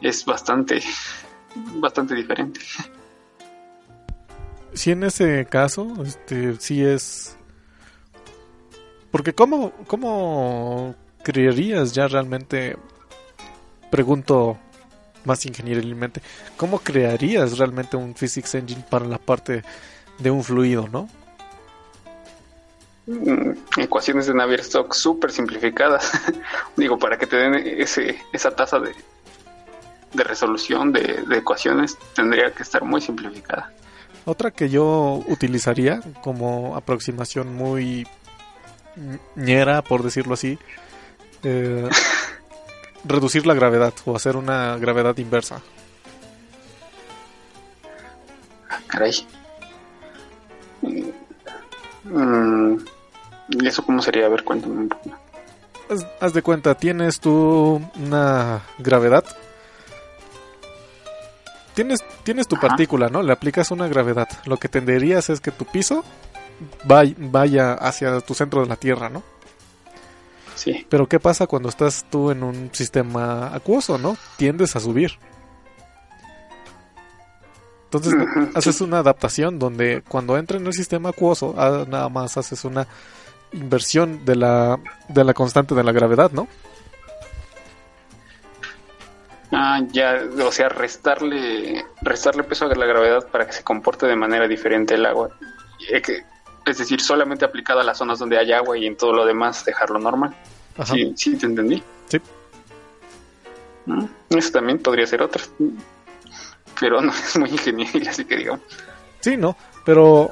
[0.00, 0.82] es bastante,
[1.54, 2.60] bastante diferente.
[4.74, 7.36] si en ese caso, este, sí es...
[9.10, 12.76] Porque ¿cómo, cómo creerías ya realmente,
[13.90, 14.56] pregunto
[15.24, 16.22] más ingenierilmente,
[16.56, 19.62] ¿cómo crearías realmente un Physics Engine para la parte
[20.18, 21.08] de un fluido, no?
[23.06, 26.12] Mm, ecuaciones de Navier-Stokes súper simplificadas.
[26.76, 28.94] Digo, para que te den ese, esa tasa de,
[30.12, 33.72] de resolución de, de ecuaciones, tendría que estar muy simplificada.
[34.24, 38.06] Otra que yo utilizaría como aproximación muy
[39.36, 40.58] ñera, por decirlo así,
[41.42, 41.88] eh,
[43.04, 45.62] reducir la gravedad o hacer una gravedad inversa.
[48.88, 49.26] Caray.
[52.04, 52.76] Mm,
[53.50, 54.26] ¿Y eso cómo sería?
[54.26, 55.10] A ver, cuéntame un poco.
[56.20, 59.24] haz de cuenta, tienes tú una gravedad
[61.74, 63.22] tienes, tienes tu partícula, ¿no?
[63.22, 64.28] Le aplicas una gravedad.
[64.46, 66.04] Lo que tenderías es que tu piso
[66.84, 69.22] vaya hacia tu centro de la Tierra, ¿no?
[70.54, 70.86] Sí.
[70.88, 74.16] Pero ¿qué pasa cuando estás tú en un sistema acuoso, ¿no?
[74.36, 75.12] Tiendes a subir.
[77.84, 78.14] Entonces
[78.54, 82.86] haces una adaptación donde cuando entra en el sistema acuoso, ah, nada más haces una
[83.52, 84.78] inversión de la,
[85.08, 86.46] de la constante de la gravedad, ¿no?
[89.62, 94.16] Ah, ya, o sea, restarle, restarle peso a la gravedad para que se comporte de
[94.16, 95.28] manera diferente el agua.
[95.92, 96.00] Eh,
[96.64, 99.62] es decir, solamente aplicado a las zonas donde hay agua y en todo lo demás
[99.66, 100.34] dejarlo normal.
[100.86, 101.82] Sí, sí, te entendí.
[102.08, 102.18] Sí.
[103.84, 105.42] Mm, eso también podría ser otra.
[106.80, 108.62] Pero no es muy ingenieril, así que digamos.
[109.20, 110.30] Sí, no, pero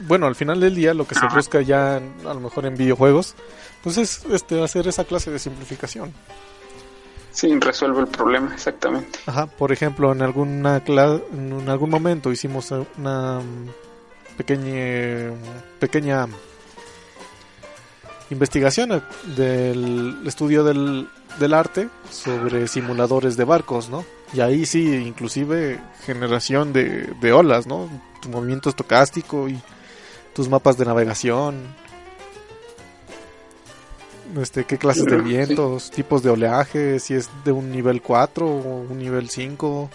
[0.00, 3.34] bueno, al final del día lo que se busca ya, a lo mejor en videojuegos,
[3.82, 6.12] pues es este, hacer esa clase de simplificación.
[7.30, 9.18] Sí, resuelve el problema, exactamente.
[9.26, 13.40] Ajá, por ejemplo, en alguna en algún momento hicimos una
[14.36, 15.32] pequeña
[15.78, 16.26] pequeña
[18.30, 19.02] investigación
[19.36, 24.04] del estudio del, del arte sobre simuladores de barcos, ¿no?
[24.32, 27.88] Y ahí sí, inclusive generación de, de olas, ¿no?
[28.20, 29.58] Tu movimiento estocástico y
[30.34, 31.74] tus mapas de navegación,
[34.40, 38.80] este, qué clases de vientos, tipos de oleaje, si es de un nivel 4 o
[38.82, 39.90] un nivel 5.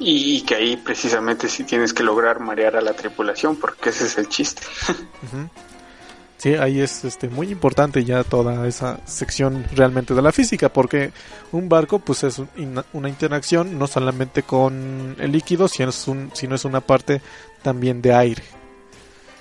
[0.00, 4.18] y que ahí precisamente si tienes que lograr marear a la tripulación, porque ese es
[4.18, 4.62] el chiste.
[6.36, 11.10] Sí, ahí es este muy importante ya toda esa sección realmente de la física, porque
[11.50, 12.40] un barco pues es
[12.92, 17.20] una interacción no solamente con el líquido, sino es, un, sino es una parte
[17.62, 18.42] también de aire.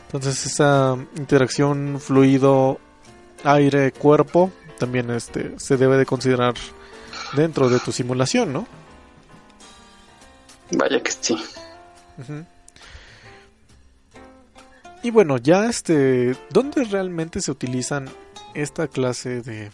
[0.08, 2.80] Entonces esa interacción fluido
[3.44, 6.54] aire cuerpo también este se debe de considerar
[7.36, 8.68] dentro de tu simulación, ¿no?
[10.72, 11.38] Vaya que sí.
[15.04, 18.10] Y bueno, ya este, ¿dónde realmente se utilizan
[18.54, 19.72] esta clase de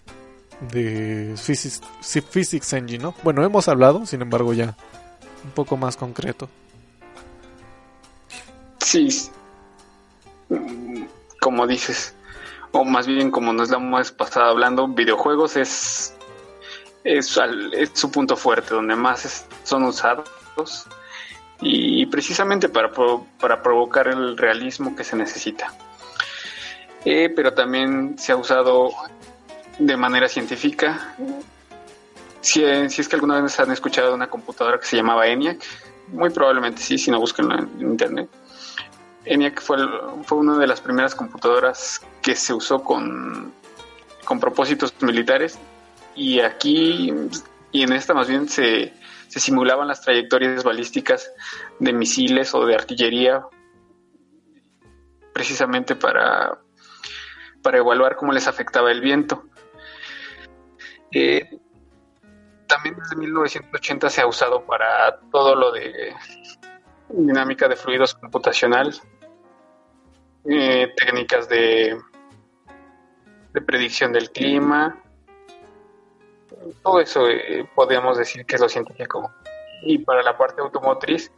[0.71, 1.81] de physics,
[2.29, 3.15] physics engine, ¿no?
[3.23, 4.75] Bueno, hemos hablado, sin embargo, ya
[5.43, 6.49] un poco más concreto.
[8.79, 9.09] Sí.
[11.39, 12.15] Como dices,
[12.71, 16.13] o más bien como nos la hemos pasado hablando, videojuegos es
[17.03, 17.39] es,
[17.93, 20.87] su punto fuerte, donde más son usados
[21.61, 22.91] y precisamente para,
[23.39, 25.73] para provocar el realismo que se necesita.
[27.05, 28.91] Eh, pero también se ha usado
[29.77, 31.15] de manera científica.
[32.41, 35.63] Si, si, es que alguna vez han escuchado de una computadora que se llamaba ENIAC,
[36.09, 38.29] muy probablemente sí, si no buscan en internet.
[39.25, 39.77] ENIAC fue,
[40.31, 43.53] una de las primeras computadoras que se usó con,
[44.25, 45.59] con propósitos militares
[46.15, 47.13] y aquí
[47.71, 48.93] y en esta más bien se,
[49.27, 51.31] se simulaban las trayectorias balísticas
[51.79, 53.43] de misiles o de artillería
[55.33, 56.59] precisamente para,
[57.63, 59.45] para evaluar cómo les afectaba el viento.
[61.11, 61.59] Eh,
[62.67, 66.13] también desde 1980 se ha usado para todo lo de
[67.09, 68.93] dinámica de fluidos computacional,
[70.45, 71.97] eh, técnicas de,
[73.53, 75.03] de predicción del clima,
[76.81, 79.31] todo eso eh, podemos decir que es lo científico.
[79.83, 81.31] Y para la parte automotriz,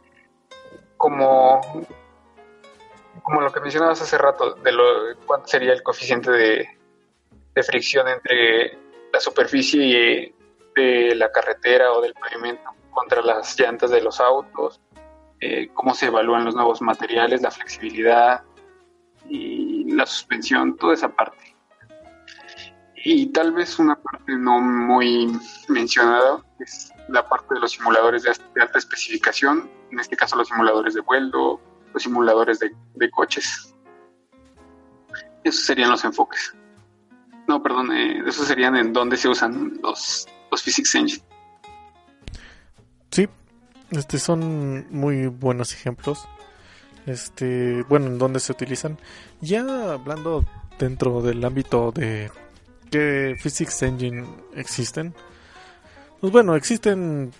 [0.96, 1.60] como,
[3.22, 4.84] como lo que mencionabas hace rato, de lo,
[5.26, 6.68] cuánto sería el coeficiente de,
[7.62, 8.76] fricción entre
[9.10, 10.34] la superficie
[10.74, 14.78] de la carretera o del pavimento contra las llantas de los autos,
[15.40, 18.42] eh, cómo se evalúan los nuevos materiales, la flexibilidad
[19.28, 21.56] y la suspensión, toda esa parte.
[23.08, 25.30] Y tal vez una parte no muy
[25.68, 30.94] mencionada es la parte de los simuladores de, alta especificación, en este caso los simuladores
[30.94, 31.60] de vuelo,
[31.94, 33.74] los simuladores de, coches.
[35.44, 36.54] Esos serían los enfoques.
[37.46, 41.22] No, perdón, eh, esos serían en donde se usan los, los Physics Engine.
[43.12, 43.28] Sí,
[43.90, 46.26] este son muy buenos ejemplos.
[47.06, 48.98] Este, bueno, en donde se utilizan.
[49.40, 50.44] Ya hablando
[50.78, 52.30] dentro del ámbito de
[52.90, 55.14] ¿Qué Physics Engine existen?
[56.20, 57.32] Pues bueno, existen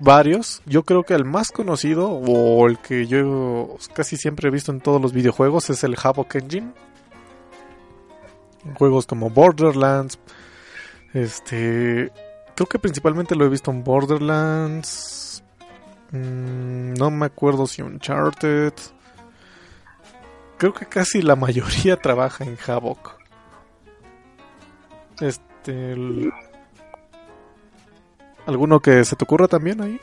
[0.00, 0.62] varios.
[0.66, 4.80] Yo creo que el más conocido o el que yo casi siempre he visto en
[4.80, 6.72] todos los videojuegos es el Havoc Engine.
[8.74, 10.18] Juegos como Borderlands.
[11.14, 12.10] Este.
[12.54, 15.31] Creo que principalmente lo he visto en Borderlands.
[16.12, 18.74] Mm, no me acuerdo si Uncharted.
[20.58, 23.18] Creo que casi la mayoría trabaja en Havoc.
[25.20, 25.96] Este.
[28.46, 30.00] ¿Alguno que se te ocurra también ahí?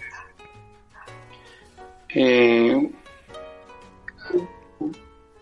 [2.10, 2.92] Eh,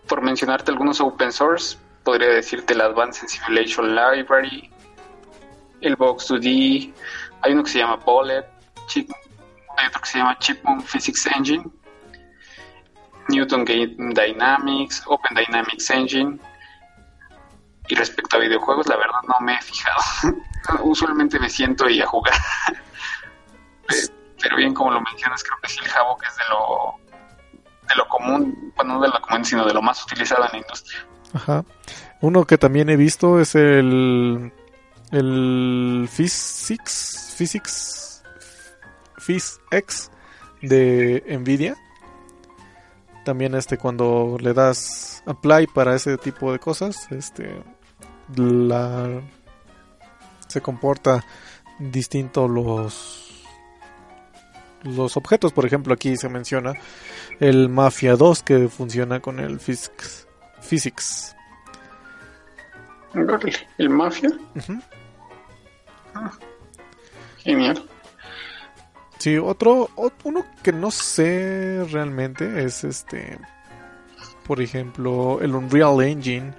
[0.07, 4.70] por mencionarte algunos open source, podría decirte el Advanced Simulation Library,
[5.82, 6.93] el Box2D,
[7.41, 8.45] hay uno que se llama Bullet,
[8.95, 9.07] hay
[9.86, 11.63] otro que se llama Chipmunk Physics Engine,
[13.30, 16.39] Newton Game Dynamics, Open Dynamics Engine,
[17.89, 20.01] y respecto a videojuegos, la verdad no me he fijado.
[20.84, 22.34] Usualmente me siento y a jugar.
[24.41, 26.95] Pero bien, como lo mencionas, creo que sí el Jabo que es de lo,
[27.88, 30.57] de lo común, bueno, no de lo común, sino de lo más utilizado en la
[30.57, 31.05] industria.
[31.34, 31.63] Ajá.
[32.21, 34.51] Uno que también he visto es el
[35.11, 38.07] el Physics Physics
[39.28, 40.09] PhysX
[40.61, 41.75] de Nvidia.
[43.25, 47.61] También este cuando le das apply para ese tipo de cosas, este
[48.36, 49.21] la
[50.47, 51.25] se comporta
[51.78, 53.28] distinto los
[54.84, 56.73] los objetos, por ejemplo, aquí se menciona
[57.39, 60.28] el Mafia 2 que funciona con el Physics.
[60.61, 61.36] Physics.
[63.78, 64.30] ¿El Mafia?
[66.13, 66.32] Ah,
[67.39, 67.84] genial.
[69.20, 69.89] Sí, otro,
[70.24, 73.39] uno que no sé realmente es este,
[74.45, 76.53] por ejemplo, el Unreal Engine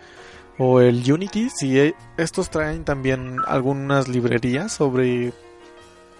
[0.58, 1.50] o el Unity.
[1.50, 5.32] Si e, estos traen también algunas librerías sobre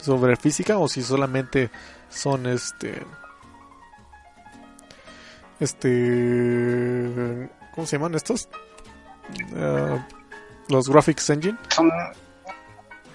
[0.01, 1.71] sobre física o si solamente
[2.09, 3.03] son este
[5.59, 8.49] este ¿cómo se llaman estos?
[9.53, 9.99] Uh,
[10.69, 11.59] los graphics engine.
[11.71, 11.91] Son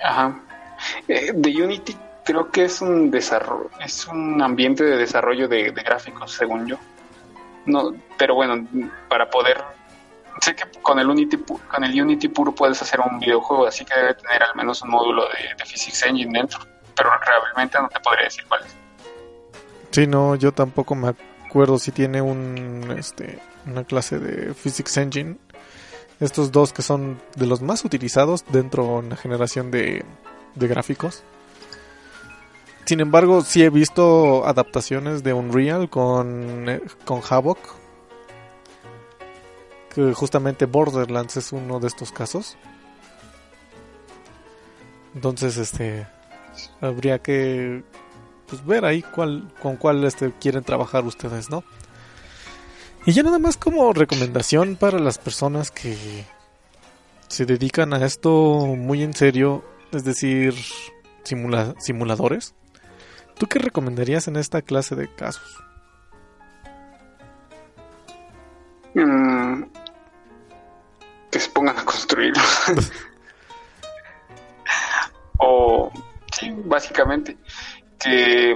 [0.04, 0.40] ajá.
[1.08, 6.32] Eh, de Unity creo que es un desarrollo, es un ambiente de desarrollo de, gráficos,
[6.32, 6.78] según yo.
[7.66, 8.68] No, pero bueno,
[9.10, 9.64] para poder
[10.42, 13.96] sé que con el Unity con el Unity puro puedes hacer un videojuego, así que
[13.96, 16.60] debe tener al menos un módulo de, Physics Engine dentro,
[16.96, 18.76] pero realmente no te podría decir cuál es.
[19.92, 21.14] Sí, no, yo tampoco me
[21.48, 25.38] acuerdo si tiene un este una clase de Physics Engine.
[26.20, 30.04] Estos dos que son de los más utilizados dentro de la generación de
[30.56, 31.24] gráficos.
[32.86, 37.60] Sin embargo, sí he visto adaptaciones de Unreal con, eh, con Havoc.
[39.94, 42.58] Que justamente Borderlands es uno de estos casos.
[45.16, 46.08] Entonces, este.
[46.82, 47.84] Habría que
[48.48, 51.64] pues, ver ahí cuál, con cuál este, quieren trabajar ustedes, ¿no?
[53.06, 56.24] Y ya nada más como recomendación para las personas que
[57.28, 60.54] se dedican a esto muy en serio, es decir,
[61.24, 62.54] simuladores.
[63.44, 65.62] ¿Tú qué recomendarías en esta clase de casos?
[68.94, 69.64] Mm,
[71.30, 72.34] que se pongan a construir.
[75.40, 75.92] o,
[76.32, 77.38] sí, básicamente,
[78.00, 78.56] que,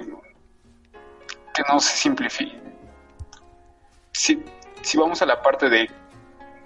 [1.54, 2.58] que no se simplifique.
[4.14, 4.42] Si,
[4.84, 5.92] si vamos a la parte de,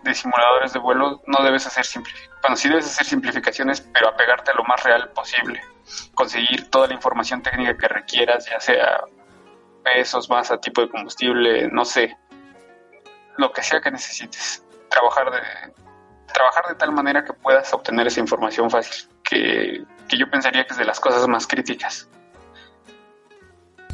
[0.03, 2.41] de simuladores de vuelo, no debes hacer simplificaciones.
[2.43, 5.59] Bueno, sí debes hacer simplificaciones, pero apegarte a lo más real posible
[6.13, 9.01] conseguir toda la información técnica que requieras, ya sea
[9.83, 12.17] pesos, masa, tipo de combustible, no sé,
[13.37, 14.63] lo que sea que necesites.
[14.89, 15.73] Trabajar de,
[16.31, 20.73] trabajar de tal manera que puedas obtener esa información fácil, que, que yo pensaría que
[20.73, 22.09] es de las cosas más críticas.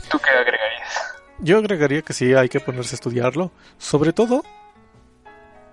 [0.10, 1.14] ¿Tú qué agregarías?
[1.39, 4.43] Yo agregaría que sí, hay que ponerse a estudiarlo, sobre todo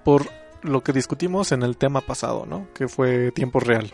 [0.05, 0.27] por
[0.63, 2.69] lo que discutimos en el tema pasado, ¿no?
[2.75, 3.93] Que fue tiempo real.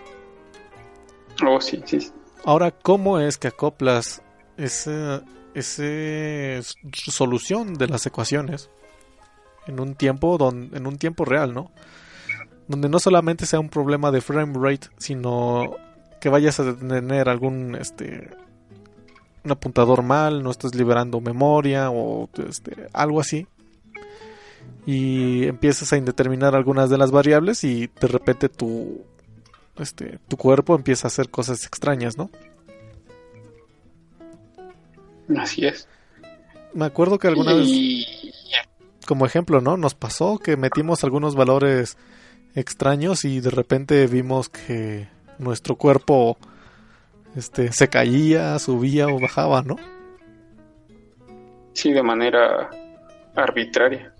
[1.47, 2.12] Oh, sí, sí.
[2.45, 4.22] Ahora, ¿cómo es que acoplas
[4.57, 5.22] esa,
[6.93, 8.70] solución de las ecuaciones
[9.66, 11.70] en un tiempo donde, en un tiempo real, ¿no?
[12.66, 15.76] Donde no solamente sea un problema de frame rate, sino
[16.20, 18.30] que vayas a tener algún este
[19.45, 23.47] un apuntador mal, no estás liberando memoria o este, algo así.
[24.86, 29.03] Y empiezas a indeterminar algunas de las variables y de repente tu
[29.81, 32.31] este, tu cuerpo empieza a hacer cosas extrañas, ¿no?
[35.37, 35.89] Así es.
[36.74, 37.68] Me acuerdo que alguna vez,
[39.07, 39.76] como ejemplo, ¿no?
[39.76, 41.97] Nos pasó que metimos algunos valores
[42.55, 45.09] extraños y de repente vimos que
[45.39, 46.37] nuestro cuerpo
[47.37, 49.76] este, se caía, subía o bajaba, ¿no?
[51.72, 52.70] Sí, de manera
[53.35, 54.12] arbitraria.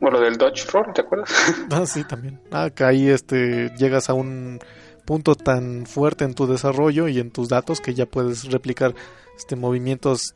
[0.00, 1.30] O lo del Dodge Roll, ¿te acuerdas?
[1.70, 2.40] Ah, sí, también.
[2.50, 4.60] Ah, que ahí este, llegas a un
[5.04, 8.94] punto tan fuerte en tu desarrollo y en tus datos que ya puedes replicar
[9.36, 10.34] este movimientos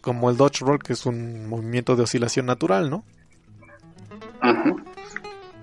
[0.00, 3.04] como el Dodge Roll, que es un movimiento de oscilación natural, ¿no?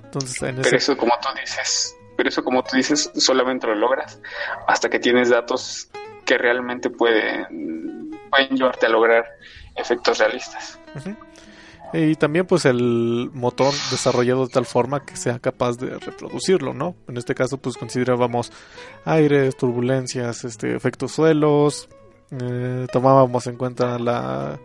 [0.04, 4.22] Entonces, en pero eso como tú dices, pero eso como tú dices, solamente lo logras
[4.68, 5.90] hasta que tienes datos
[6.26, 9.26] que realmente pueden, pueden llevarte a lograr
[9.76, 10.80] efectos realistas.
[11.94, 16.96] Y también pues el motor desarrollado de tal forma que sea capaz de reproducirlo, ¿no?
[17.08, 18.52] En este caso pues considerábamos
[19.06, 21.88] aires, turbulencias, este, efectos suelos,
[22.32, 24.60] eh, tomábamos en cuenta la...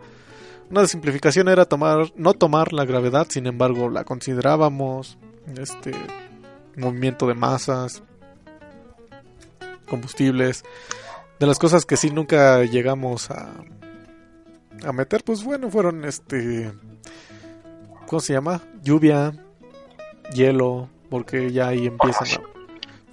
[0.69, 5.17] Una simplificación era tomar, no tomar la gravedad, sin embargo la considerábamos,
[5.57, 5.91] este,
[6.75, 8.03] movimiento de masas,
[9.87, 10.63] combustibles,
[11.39, 13.53] de las cosas que sí nunca llegamos a,
[14.83, 16.71] a meter, pues bueno, fueron este
[18.07, 18.61] ¿cómo se llama?
[18.81, 19.33] Lluvia,
[20.33, 22.41] hielo, porque ya ahí empiezan la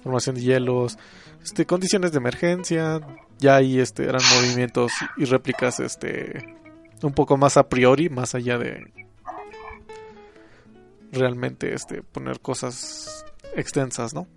[0.03, 0.97] formación de hielos,
[1.43, 3.01] este, condiciones de emergencia,
[3.37, 6.55] ya ahí este, eran movimientos y réplicas este,
[7.01, 8.91] un poco más a priori, más allá de
[11.11, 13.25] realmente este, poner cosas
[13.55, 14.27] extensas, ¿no?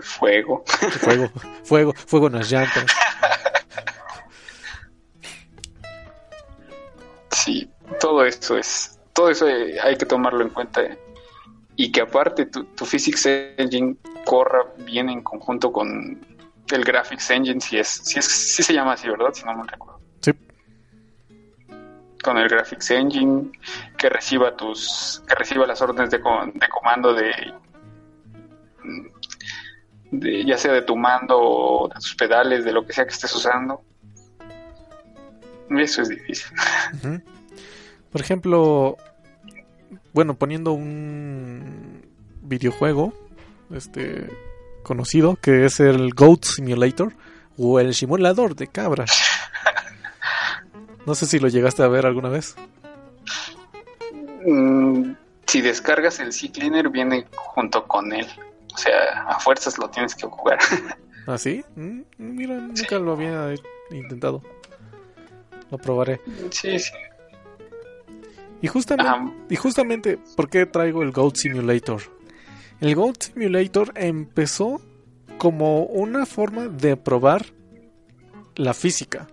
[0.00, 0.64] Fuego.
[1.00, 1.30] Fuego,
[1.64, 2.86] fuego, fuego en las llantas.
[7.30, 7.70] Sí,
[8.00, 10.82] todo esto es todo eso hay que tomarlo en cuenta
[11.76, 16.20] y que aparte tu, Physics Engine corra bien en conjunto con,
[16.70, 19.32] el Graphics Engine, si es, si es, si se llama así, ¿verdad?
[19.32, 20.00] Si no me recuerdo.
[20.20, 20.32] Sí.
[22.22, 23.52] Con el Graphics Engine,
[23.96, 27.32] que reciba tus, que reciba las órdenes de, de comando de,
[30.10, 33.12] de, ya sea de tu mando o de tus pedales, de lo que sea que
[33.12, 33.82] estés usando.
[35.70, 36.56] Eso es difícil.
[38.14, 38.96] Por ejemplo,
[40.12, 42.06] bueno, poniendo un
[42.42, 43.12] videojuego,
[43.74, 44.30] este
[44.84, 47.12] conocido, que es el Goat Simulator
[47.58, 49.10] o el simulador de cabras.
[51.06, 52.54] No sé si lo llegaste a ver alguna vez.
[54.46, 55.14] Mm,
[55.48, 58.28] si descargas el C-Cleaner viene junto con él.
[58.72, 60.60] O sea, a fuerzas lo tienes que jugar.
[61.26, 61.64] ¿Ah, sí?
[61.74, 63.52] Mm, mira, nunca lo había
[63.90, 64.40] intentado.
[65.72, 66.20] Lo probaré.
[66.52, 66.92] Sí, sí.
[68.64, 72.00] Y justamente, y justamente, ¿por qué traigo el Goat Simulator?
[72.80, 74.80] El Goat Simulator empezó
[75.36, 77.44] como una forma de probar
[78.56, 79.28] la física.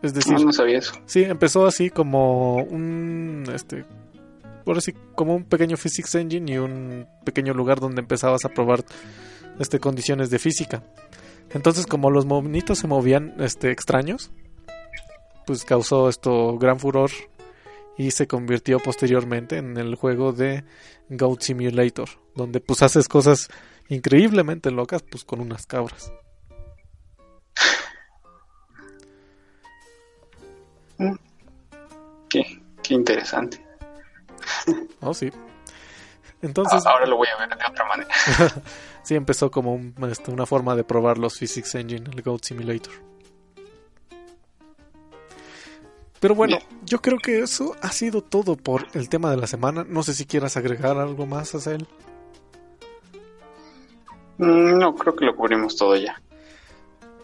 [0.00, 0.94] Es decir, no, sabía eso.
[1.04, 3.84] Sí, empezó así como un este
[4.64, 8.86] por así como un pequeño physics engine y un pequeño lugar donde empezabas a probar
[9.58, 10.82] este condiciones de física.
[11.50, 14.30] Entonces, como los monitos se movían este extraños,
[15.48, 17.10] pues causó esto gran furor
[17.96, 20.62] y se convirtió posteriormente en el juego de
[21.08, 23.48] Goat Simulator, donde pues haces cosas
[23.88, 26.12] increíblemente locas pues con unas cabras.
[32.28, 33.64] Qué, qué interesante.
[35.00, 35.32] Oh, sí.
[36.42, 38.10] Entonces, ahora lo voy a ver de otra manera.
[39.02, 39.80] sí, empezó como
[40.10, 42.92] este, una forma de probar los Physics Engine, el Goat Simulator.
[46.20, 49.84] Pero bueno, yo creo que eso ha sido todo por el tema de la semana.
[49.88, 51.86] No sé si quieras agregar algo más a él.
[54.38, 56.20] Mm, no, creo que lo cubrimos todo ya.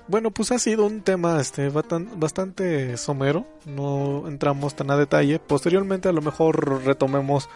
[0.07, 5.38] Bueno, pues ha sido un tema este bastante somero, no entramos tan a detalle.
[5.38, 7.49] Posteriormente a lo mejor retomemos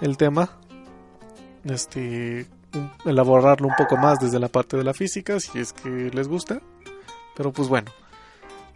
[0.00, 0.50] el tema,
[1.64, 2.46] este
[3.04, 6.60] elaborarlo un poco más desde la parte de la física si es que les gusta.
[7.36, 7.92] Pero pues bueno,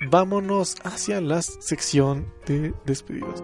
[0.00, 3.42] vámonos hacia la sección de despedidas.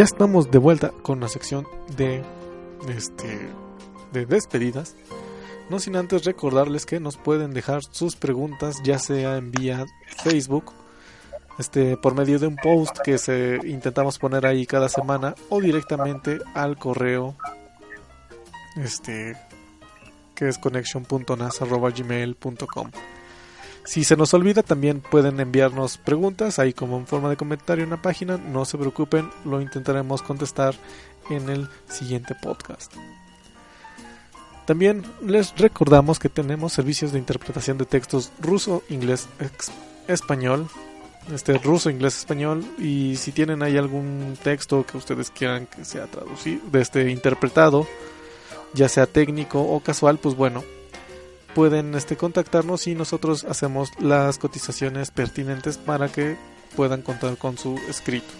[0.00, 2.22] Ya estamos de vuelta con la sección de
[2.88, 3.50] este
[4.14, 4.96] de despedidas.
[5.68, 9.84] No sin antes recordarles que nos pueden dejar sus preguntas ya sea en vía
[10.24, 10.72] Facebook
[11.58, 16.38] este por medio de un post que se intentamos poner ahí cada semana o directamente
[16.54, 17.36] al correo
[18.76, 19.36] este
[20.34, 22.90] que es connection.nas@gmail.com.
[23.84, 27.90] Si se nos olvida, también pueden enviarnos preguntas ahí como en forma de comentario en
[27.90, 28.36] la página.
[28.36, 30.74] No se preocupen, lo intentaremos contestar
[31.30, 32.92] en el siguiente podcast.
[34.66, 39.28] También les recordamos que tenemos servicios de interpretación de textos ruso, inglés,
[40.06, 40.68] español,
[41.34, 46.06] este ruso, inglés, español y si tienen ahí algún texto que ustedes quieran que sea
[46.06, 47.86] traducido, de este interpretado
[48.72, 50.62] ya sea técnico o casual, pues bueno,
[51.54, 56.36] pueden este, contactarnos y nosotros hacemos las cotizaciones pertinentes para que
[56.76, 58.32] puedan contar con su escrito.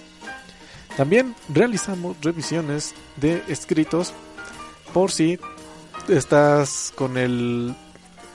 [0.97, 4.13] También realizamos revisiones de escritos
[4.93, 5.39] por si
[6.09, 7.75] estás con el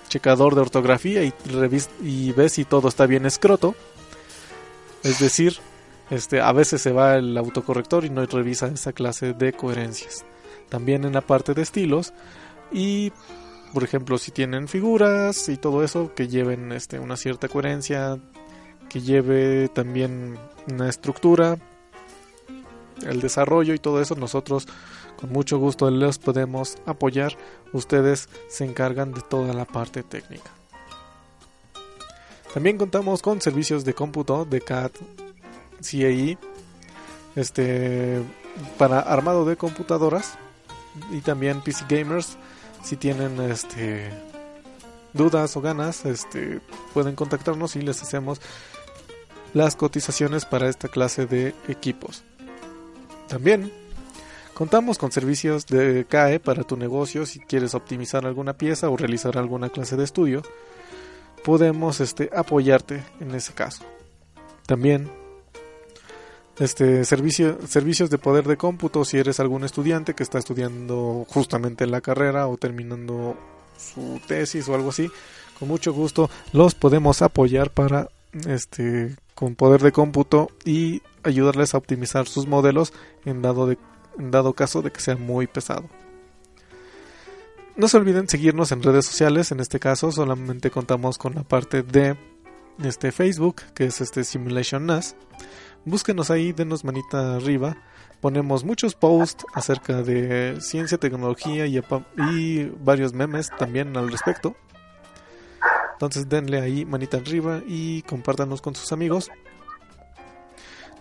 [0.08, 1.34] checador de ortografía y,
[2.02, 3.76] y ves si todo está bien escroto.
[5.04, 5.60] Es decir,
[6.10, 10.26] este, a veces se va el autocorrector y no revisa esa clase de coherencias.
[10.70, 12.14] También en la parte de estilos
[12.72, 13.12] y
[13.74, 18.18] por ejemplo si tienen figuras y todo eso que lleven este, una cierta coherencia,
[18.90, 20.38] que lleve también
[20.72, 21.58] una estructura,
[23.06, 24.68] el desarrollo y todo eso nosotros
[25.18, 27.38] con mucho gusto les podemos apoyar.
[27.74, 30.52] Ustedes se encargan de toda la parte técnica.
[32.54, 34.92] También contamos con servicios de cómputo de CAD,
[35.82, 36.38] CAE,
[37.36, 38.22] este,
[38.78, 40.38] para armado de computadoras
[41.12, 42.38] y también PC gamers.
[42.86, 44.10] Si tienen este,
[45.12, 46.62] dudas o ganas, este,
[46.94, 48.40] pueden contactarnos y les hacemos
[49.54, 52.24] las cotizaciones para esta clase de equipos.
[53.28, 53.72] También
[54.56, 59.38] Contamos con servicios de CAE para tu negocio si quieres optimizar alguna pieza o realizar
[59.38, 60.44] alguna clase de estudio.
[61.44, 63.84] Podemos este, apoyarte en ese caso.
[64.66, 65.12] También
[66.60, 71.86] este servicio, servicios de poder de cómputo si eres algún estudiante que está estudiando justamente
[71.86, 73.36] la carrera o terminando
[73.78, 75.10] su tesis o algo así,
[75.60, 78.10] con mucho gusto los podemos apoyar para
[78.48, 82.94] este con poder de cómputo y ayudarles a optimizar sus modelos
[83.26, 83.78] en dado de
[84.18, 85.90] en dado caso de que sea muy pesado.
[87.76, 91.84] No se olviden seguirnos en redes sociales, en este caso solamente contamos con la parte
[91.84, 92.16] de
[92.82, 95.18] este Facebook, que es este Simulation NAS.
[95.86, 97.78] Búsquenos ahí, denos manita arriba.
[98.20, 101.80] Ponemos muchos posts acerca de ciencia, tecnología y,
[102.84, 104.56] varios memes también al respecto.
[105.94, 109.30] Entonces denle ahí manita arriba y compártanos con sus amigos.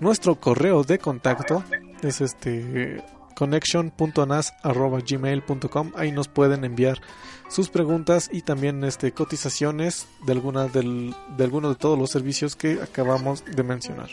[0.01, 1.65] Nuestro correo de contacto
[2.03, 3.03] es este
[3.37, 7.01] connection.nas@gmail.com ahí nos pueden enviar
[7.49, 12.55] sus preguntas y también este cotizaciones de alguna del, de algunos de todos los servicios
[12.55, 14.11] que acabamos de mencionar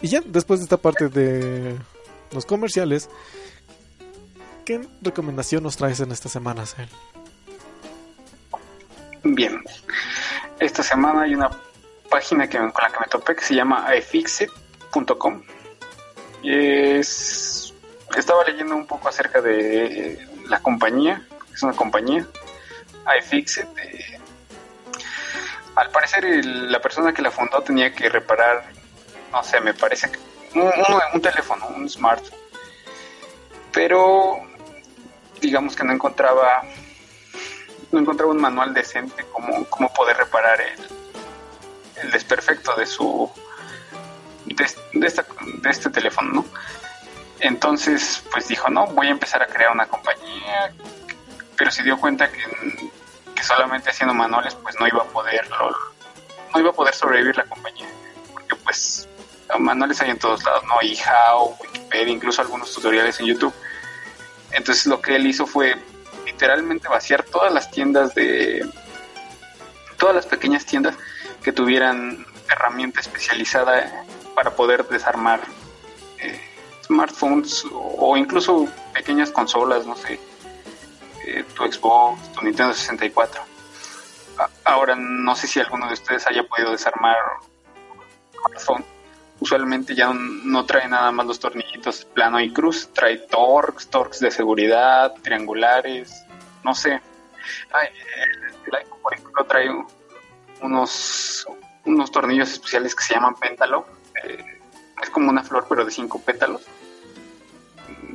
[0.00, 1.76] y ya después de esta parte de
[2.32, 3.08] los comerciales
[4.64, 6.64] ¿qué recomendación nos traes en esta semana?
[9.24, 9.62] Bien
[10.60, 11.50] esta semana hay una
[12.10, 15.42] página que, con la que me topé que se llama ifixit.com.
[16.42, 17.74] Es,
[18.16, 22.26] estaba leyendo un poco acerca de la compañía, es una compañía,
[23.20, 23.66] iFixit.
[25.74, 28.64] Al parecer la persona que la fundó tenía que reparar,
[29.32, 30.18] no sé, me parece que
[30.54, 32.38] un, teléfono, un smartphone.
[33.72, 34.38] Pero
[35.40, 36.62] digamos que no encontraba
[37.90, 40.78] no encontraba un manual decente como, como poder reparar el,
[42.02, 43.30] el desperfecto de su
[44.44, 45.24] de, esta,
[45.62, 46.44] de este teléfono, ¿no?
[47.40, 50.72] Entonces, pues dijo, no, voy a empezar a crear una compañía,
[51.56, 52.42] pero se dio cuenta que,
[53.34, 55.48] que solamente haciendo manuales, pues no iba a poder,
[56.52, 57.88] no iba a poder sobrevivir la compañía,
[58.32, 59.08] porque pues
[59.58, 60.74] manuales hay en todos lados, ¿no?
[60.74, 63.54] how Wikipedia, incluso algunos tutoriales en YouTube.
[64.52, 65.76] Entonces lo que él hizo fue
[66.26, 68.68] literalmente vaciar todas las tiendas de,
[69.98, 70.96] todas las pequeñas tiendas
[71.42, 75.40] que tuvieran herramienta especializada para poder desarmar
[76.18, 76.40] eh,
[76.84, 80.18] smartphones o incluso pequeñas consolas, no sé,
[81.26, 83.42] eh, tu Xbox, tu Nintendo 64.
[84.64, 87.16] Ahora no sé si alguno de ustedes haya podido desarmar
[87.92, 88.00] un
[88.32, 88.97] smartphone.
[89.40, 94.30] Usualmente ya no trae nada más los tornillitos plano y cruz, trae torques, torques de
[94.30, 96.24] seguridad, triangulares,
[96.64, 97.00] no sé.
[98.64, 99.68] el iPhone, por ejemplo, trae
[100.60, 101.46] unos,
[101.84, 103.86] unos tornillos especiales que se llaman péntalo.
[104.24, 104.60] Eh,
[105.00, 106.62] es como una flor, pero de cinco pétalos.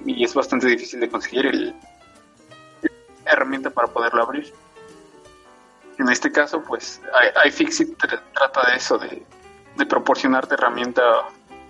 [0.05, 1.73] Y es bastante difícil de conseguir el,
[3.23, 4.53] la herramienta para poderlo abrir.
[5.97, 7.01] En este caso, pues
[7.45, 7.97] iFixit
[8.33, 9.23] trata de eso, de,
[9.77, 11.01] de proporcionarte herramienta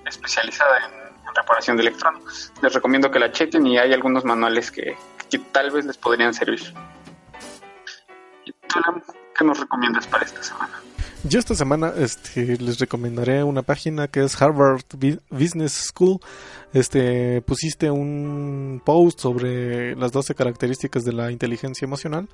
[0.05, 1.03] especializada en,
[1.35, 2.53] reparación de electrónicos.
[2.61, 4.95] Les recomiendo que la chequen y hay algunos manuales que,
[5.31, 6.61] que tal vez les podrían servir.
[9.35, 10.79] ¿Qué nos recomiendas para esta semana?
[11.25, 14.83] Yo esta semana este, les recomendaré una página que es Harvard
[15.29, 16.19] Business School.
[16.73, 22.27] Este, pusiste un post sobre las 12 características de la inteligencia emocional.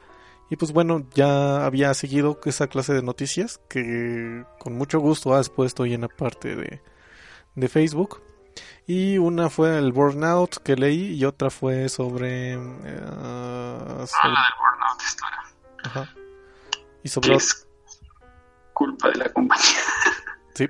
[0.50, 5.50] Y pues bueno, ya había seguido esa clase de noticias que con mucho gusto has
[5.50, 6.82] puesto ahí en la parte de,
[7.56, 8.22] de Facebook.
[8.88, 12.58] Y una fue el Burnout que leí y otra fue sobre...
[12.58, 13.06] Uh, sobre...
[13.06, 15.40] Ah, el Burnout historia.
[15.84, 16.16] Ajá.
[17.04, 17.36] Y sobre...
[17.36, 17.68] Es
[18.74, 19.66] culpa de la compañía.
[20.56, 20.68] Sí,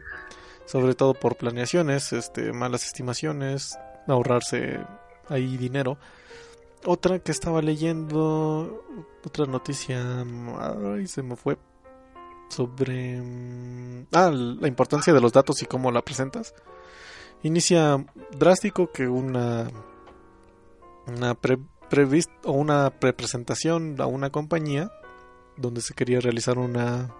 [0.65, 4.85] sobre todo por planeaciones, este, malas estimaciones, ahorrarse
[5.27, 5.97] ahí dinero.
[6.85, 8.85] Otra que estaba leyendo,
[9.25, 10.25] otra noticia,
[10.95, 11.57] ay, se me fue,
[12.49, 13.21] sobre
[14.13, 16.53] ah, la importancia de los datos y cómo la presentas.
[17.43, 19.69] Inicia drástico que una
[21.07, 21.57] una pre,
[22.43, 24.91] o una prepresentación a una compañía
[25.57, 27.13] donde se quería realizar una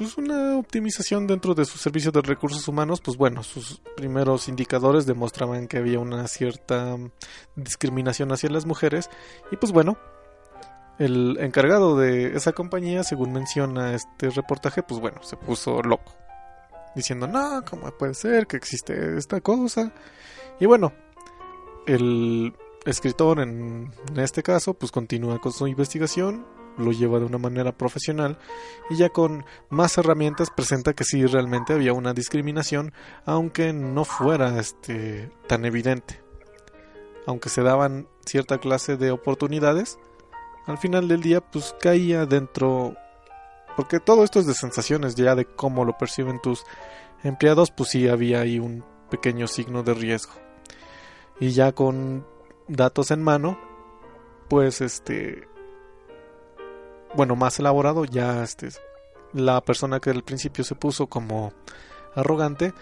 [0.00, 5.04] pues una optimización dentro de su servicio de recursos humanos, pues bueno, sus primeros indicadores
[5.04, 6.96] demostraban que había una cierta
[7.54, 9.10] discriminación hacia las mujeres
[9.52, 9.98] y pues bueno,
[10.98, 16.14] el encargado de esa compañía, según menciona este reportaje, pues bueno, se puso loco,
[16.96, 19.92] diciendo, no, ¿cómo puede ser que existe esta cosa?
[20.60, 20.94] Y bueno,
[21.86, 22.54] el
[22.86, 26.46] escritor en, este caso, pues continúa con su investigación
[26.78, 28.38] lo lleva de una manera profesional
[28.88, 32.92] y ya con más herramientas presenta que sí realmente había una discriminación,
[33.24, 36.20] aunque no fuera este tan evidente.
[37.26, 39.98] Aunque se daban cierta clase de oportunidades,
[40.66, 42.94] al final del día pues caía dentro
[43.76, 46.64] porque todo esto es de sensaciones ya de cómo lo perciben tus
[47.22, 50.32] empleados, pues sí había ahí un pequeño signo de riesgo.
[51.38, 52.26] Y ya con
[52.68, 53.58] datos en mano,
[54.48, 55.48] pues este
[57.14, 58.68] bueno, más elaborado, ya este,
[59.32, 61.52] la persona que al principio se puso como
[62.14, 62.72] arrogante,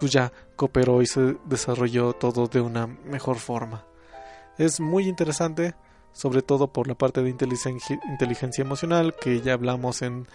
[0.00, 3.84] pues ya cooperó y se desarrolló todo de una mejor forma.
[4.58, 5.74] Es muy interesante,
[6.12, 10.26] sobre todo por la parte de inteligencia, emocional, que ya hablamos en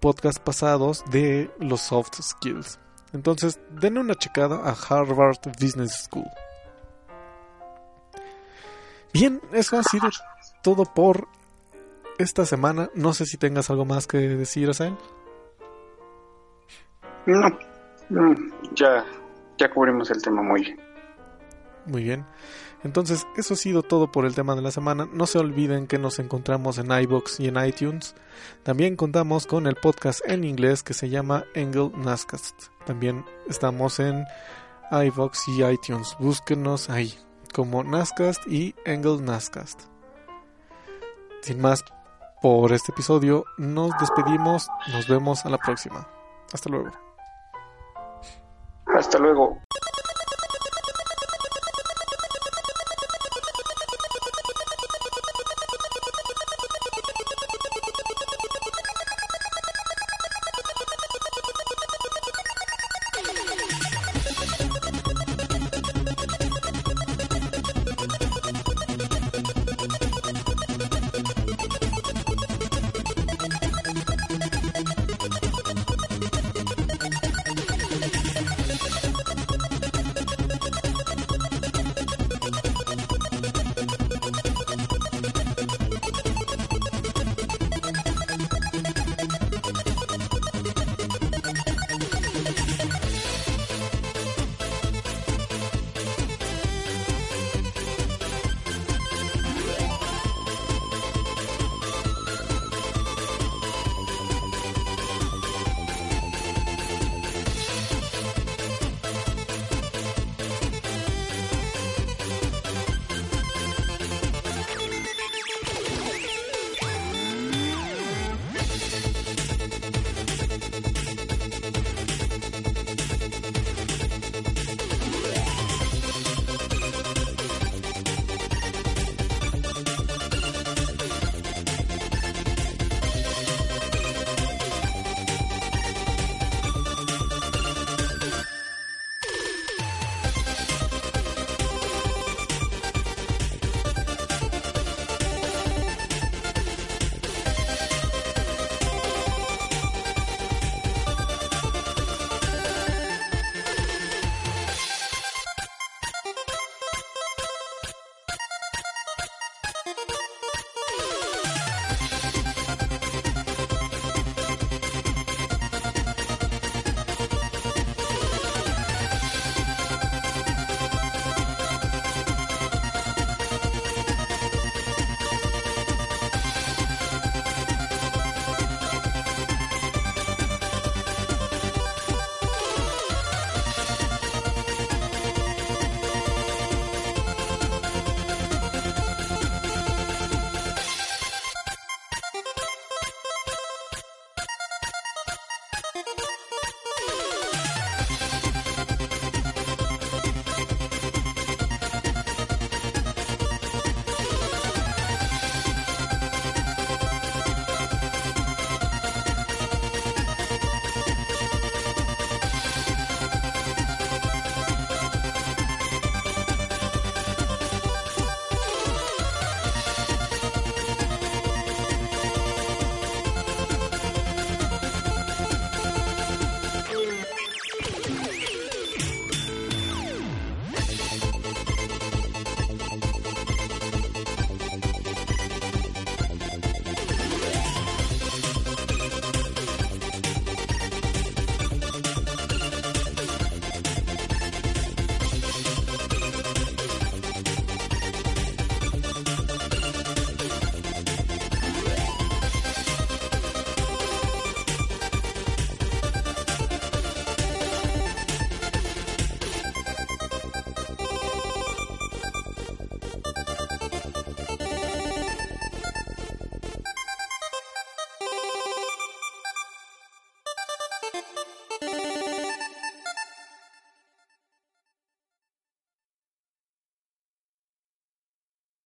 [0.00, 2.78] podcasts pasados de los soft skills.
[3.12, 6.28] Entonces, denle una checada a Harvard Business School.
[9.12, 10.08] Bien, eso ha sido
[10.62, 11.26] todo por
[12.20, 12.90] esta semana.
[12.94, 14.96] No sé si tengas algo más que decir, Asael.
[17.26, 17.48] No,
[18.08, 18.34] no,
[18.74, 19.04] ya,
[19.58, 20.80] ya cubrimos el tema muy bien.
[21.86, 22.26] Muy bien.
[22.82, 25.08] Entonces, eso ha sido todo por el tema de la semana.
[25.12, 28.14] No se olviden que nos encontramos en iBox y en iTunes.
[28.62, 32.68] También contamos con el podcast en inglés que se llama Angle Nascast.
[32.86, 34.24] También estamos en
[34.90, 36.16] iBox y iTunes.
[36.18, 37.14] Búsquenos ahí
[37.52, 39.82] como Nascast y Angle Nascast.
[41.42, 41.84] Sin más
[42.40, 43.44] por este episodio.
[43.58, 46.06] Nos despedimos, nos vemos a la próxima.
[46.52, 46.90] Hasta luego.
[48.86, 49.58] Hasta luego.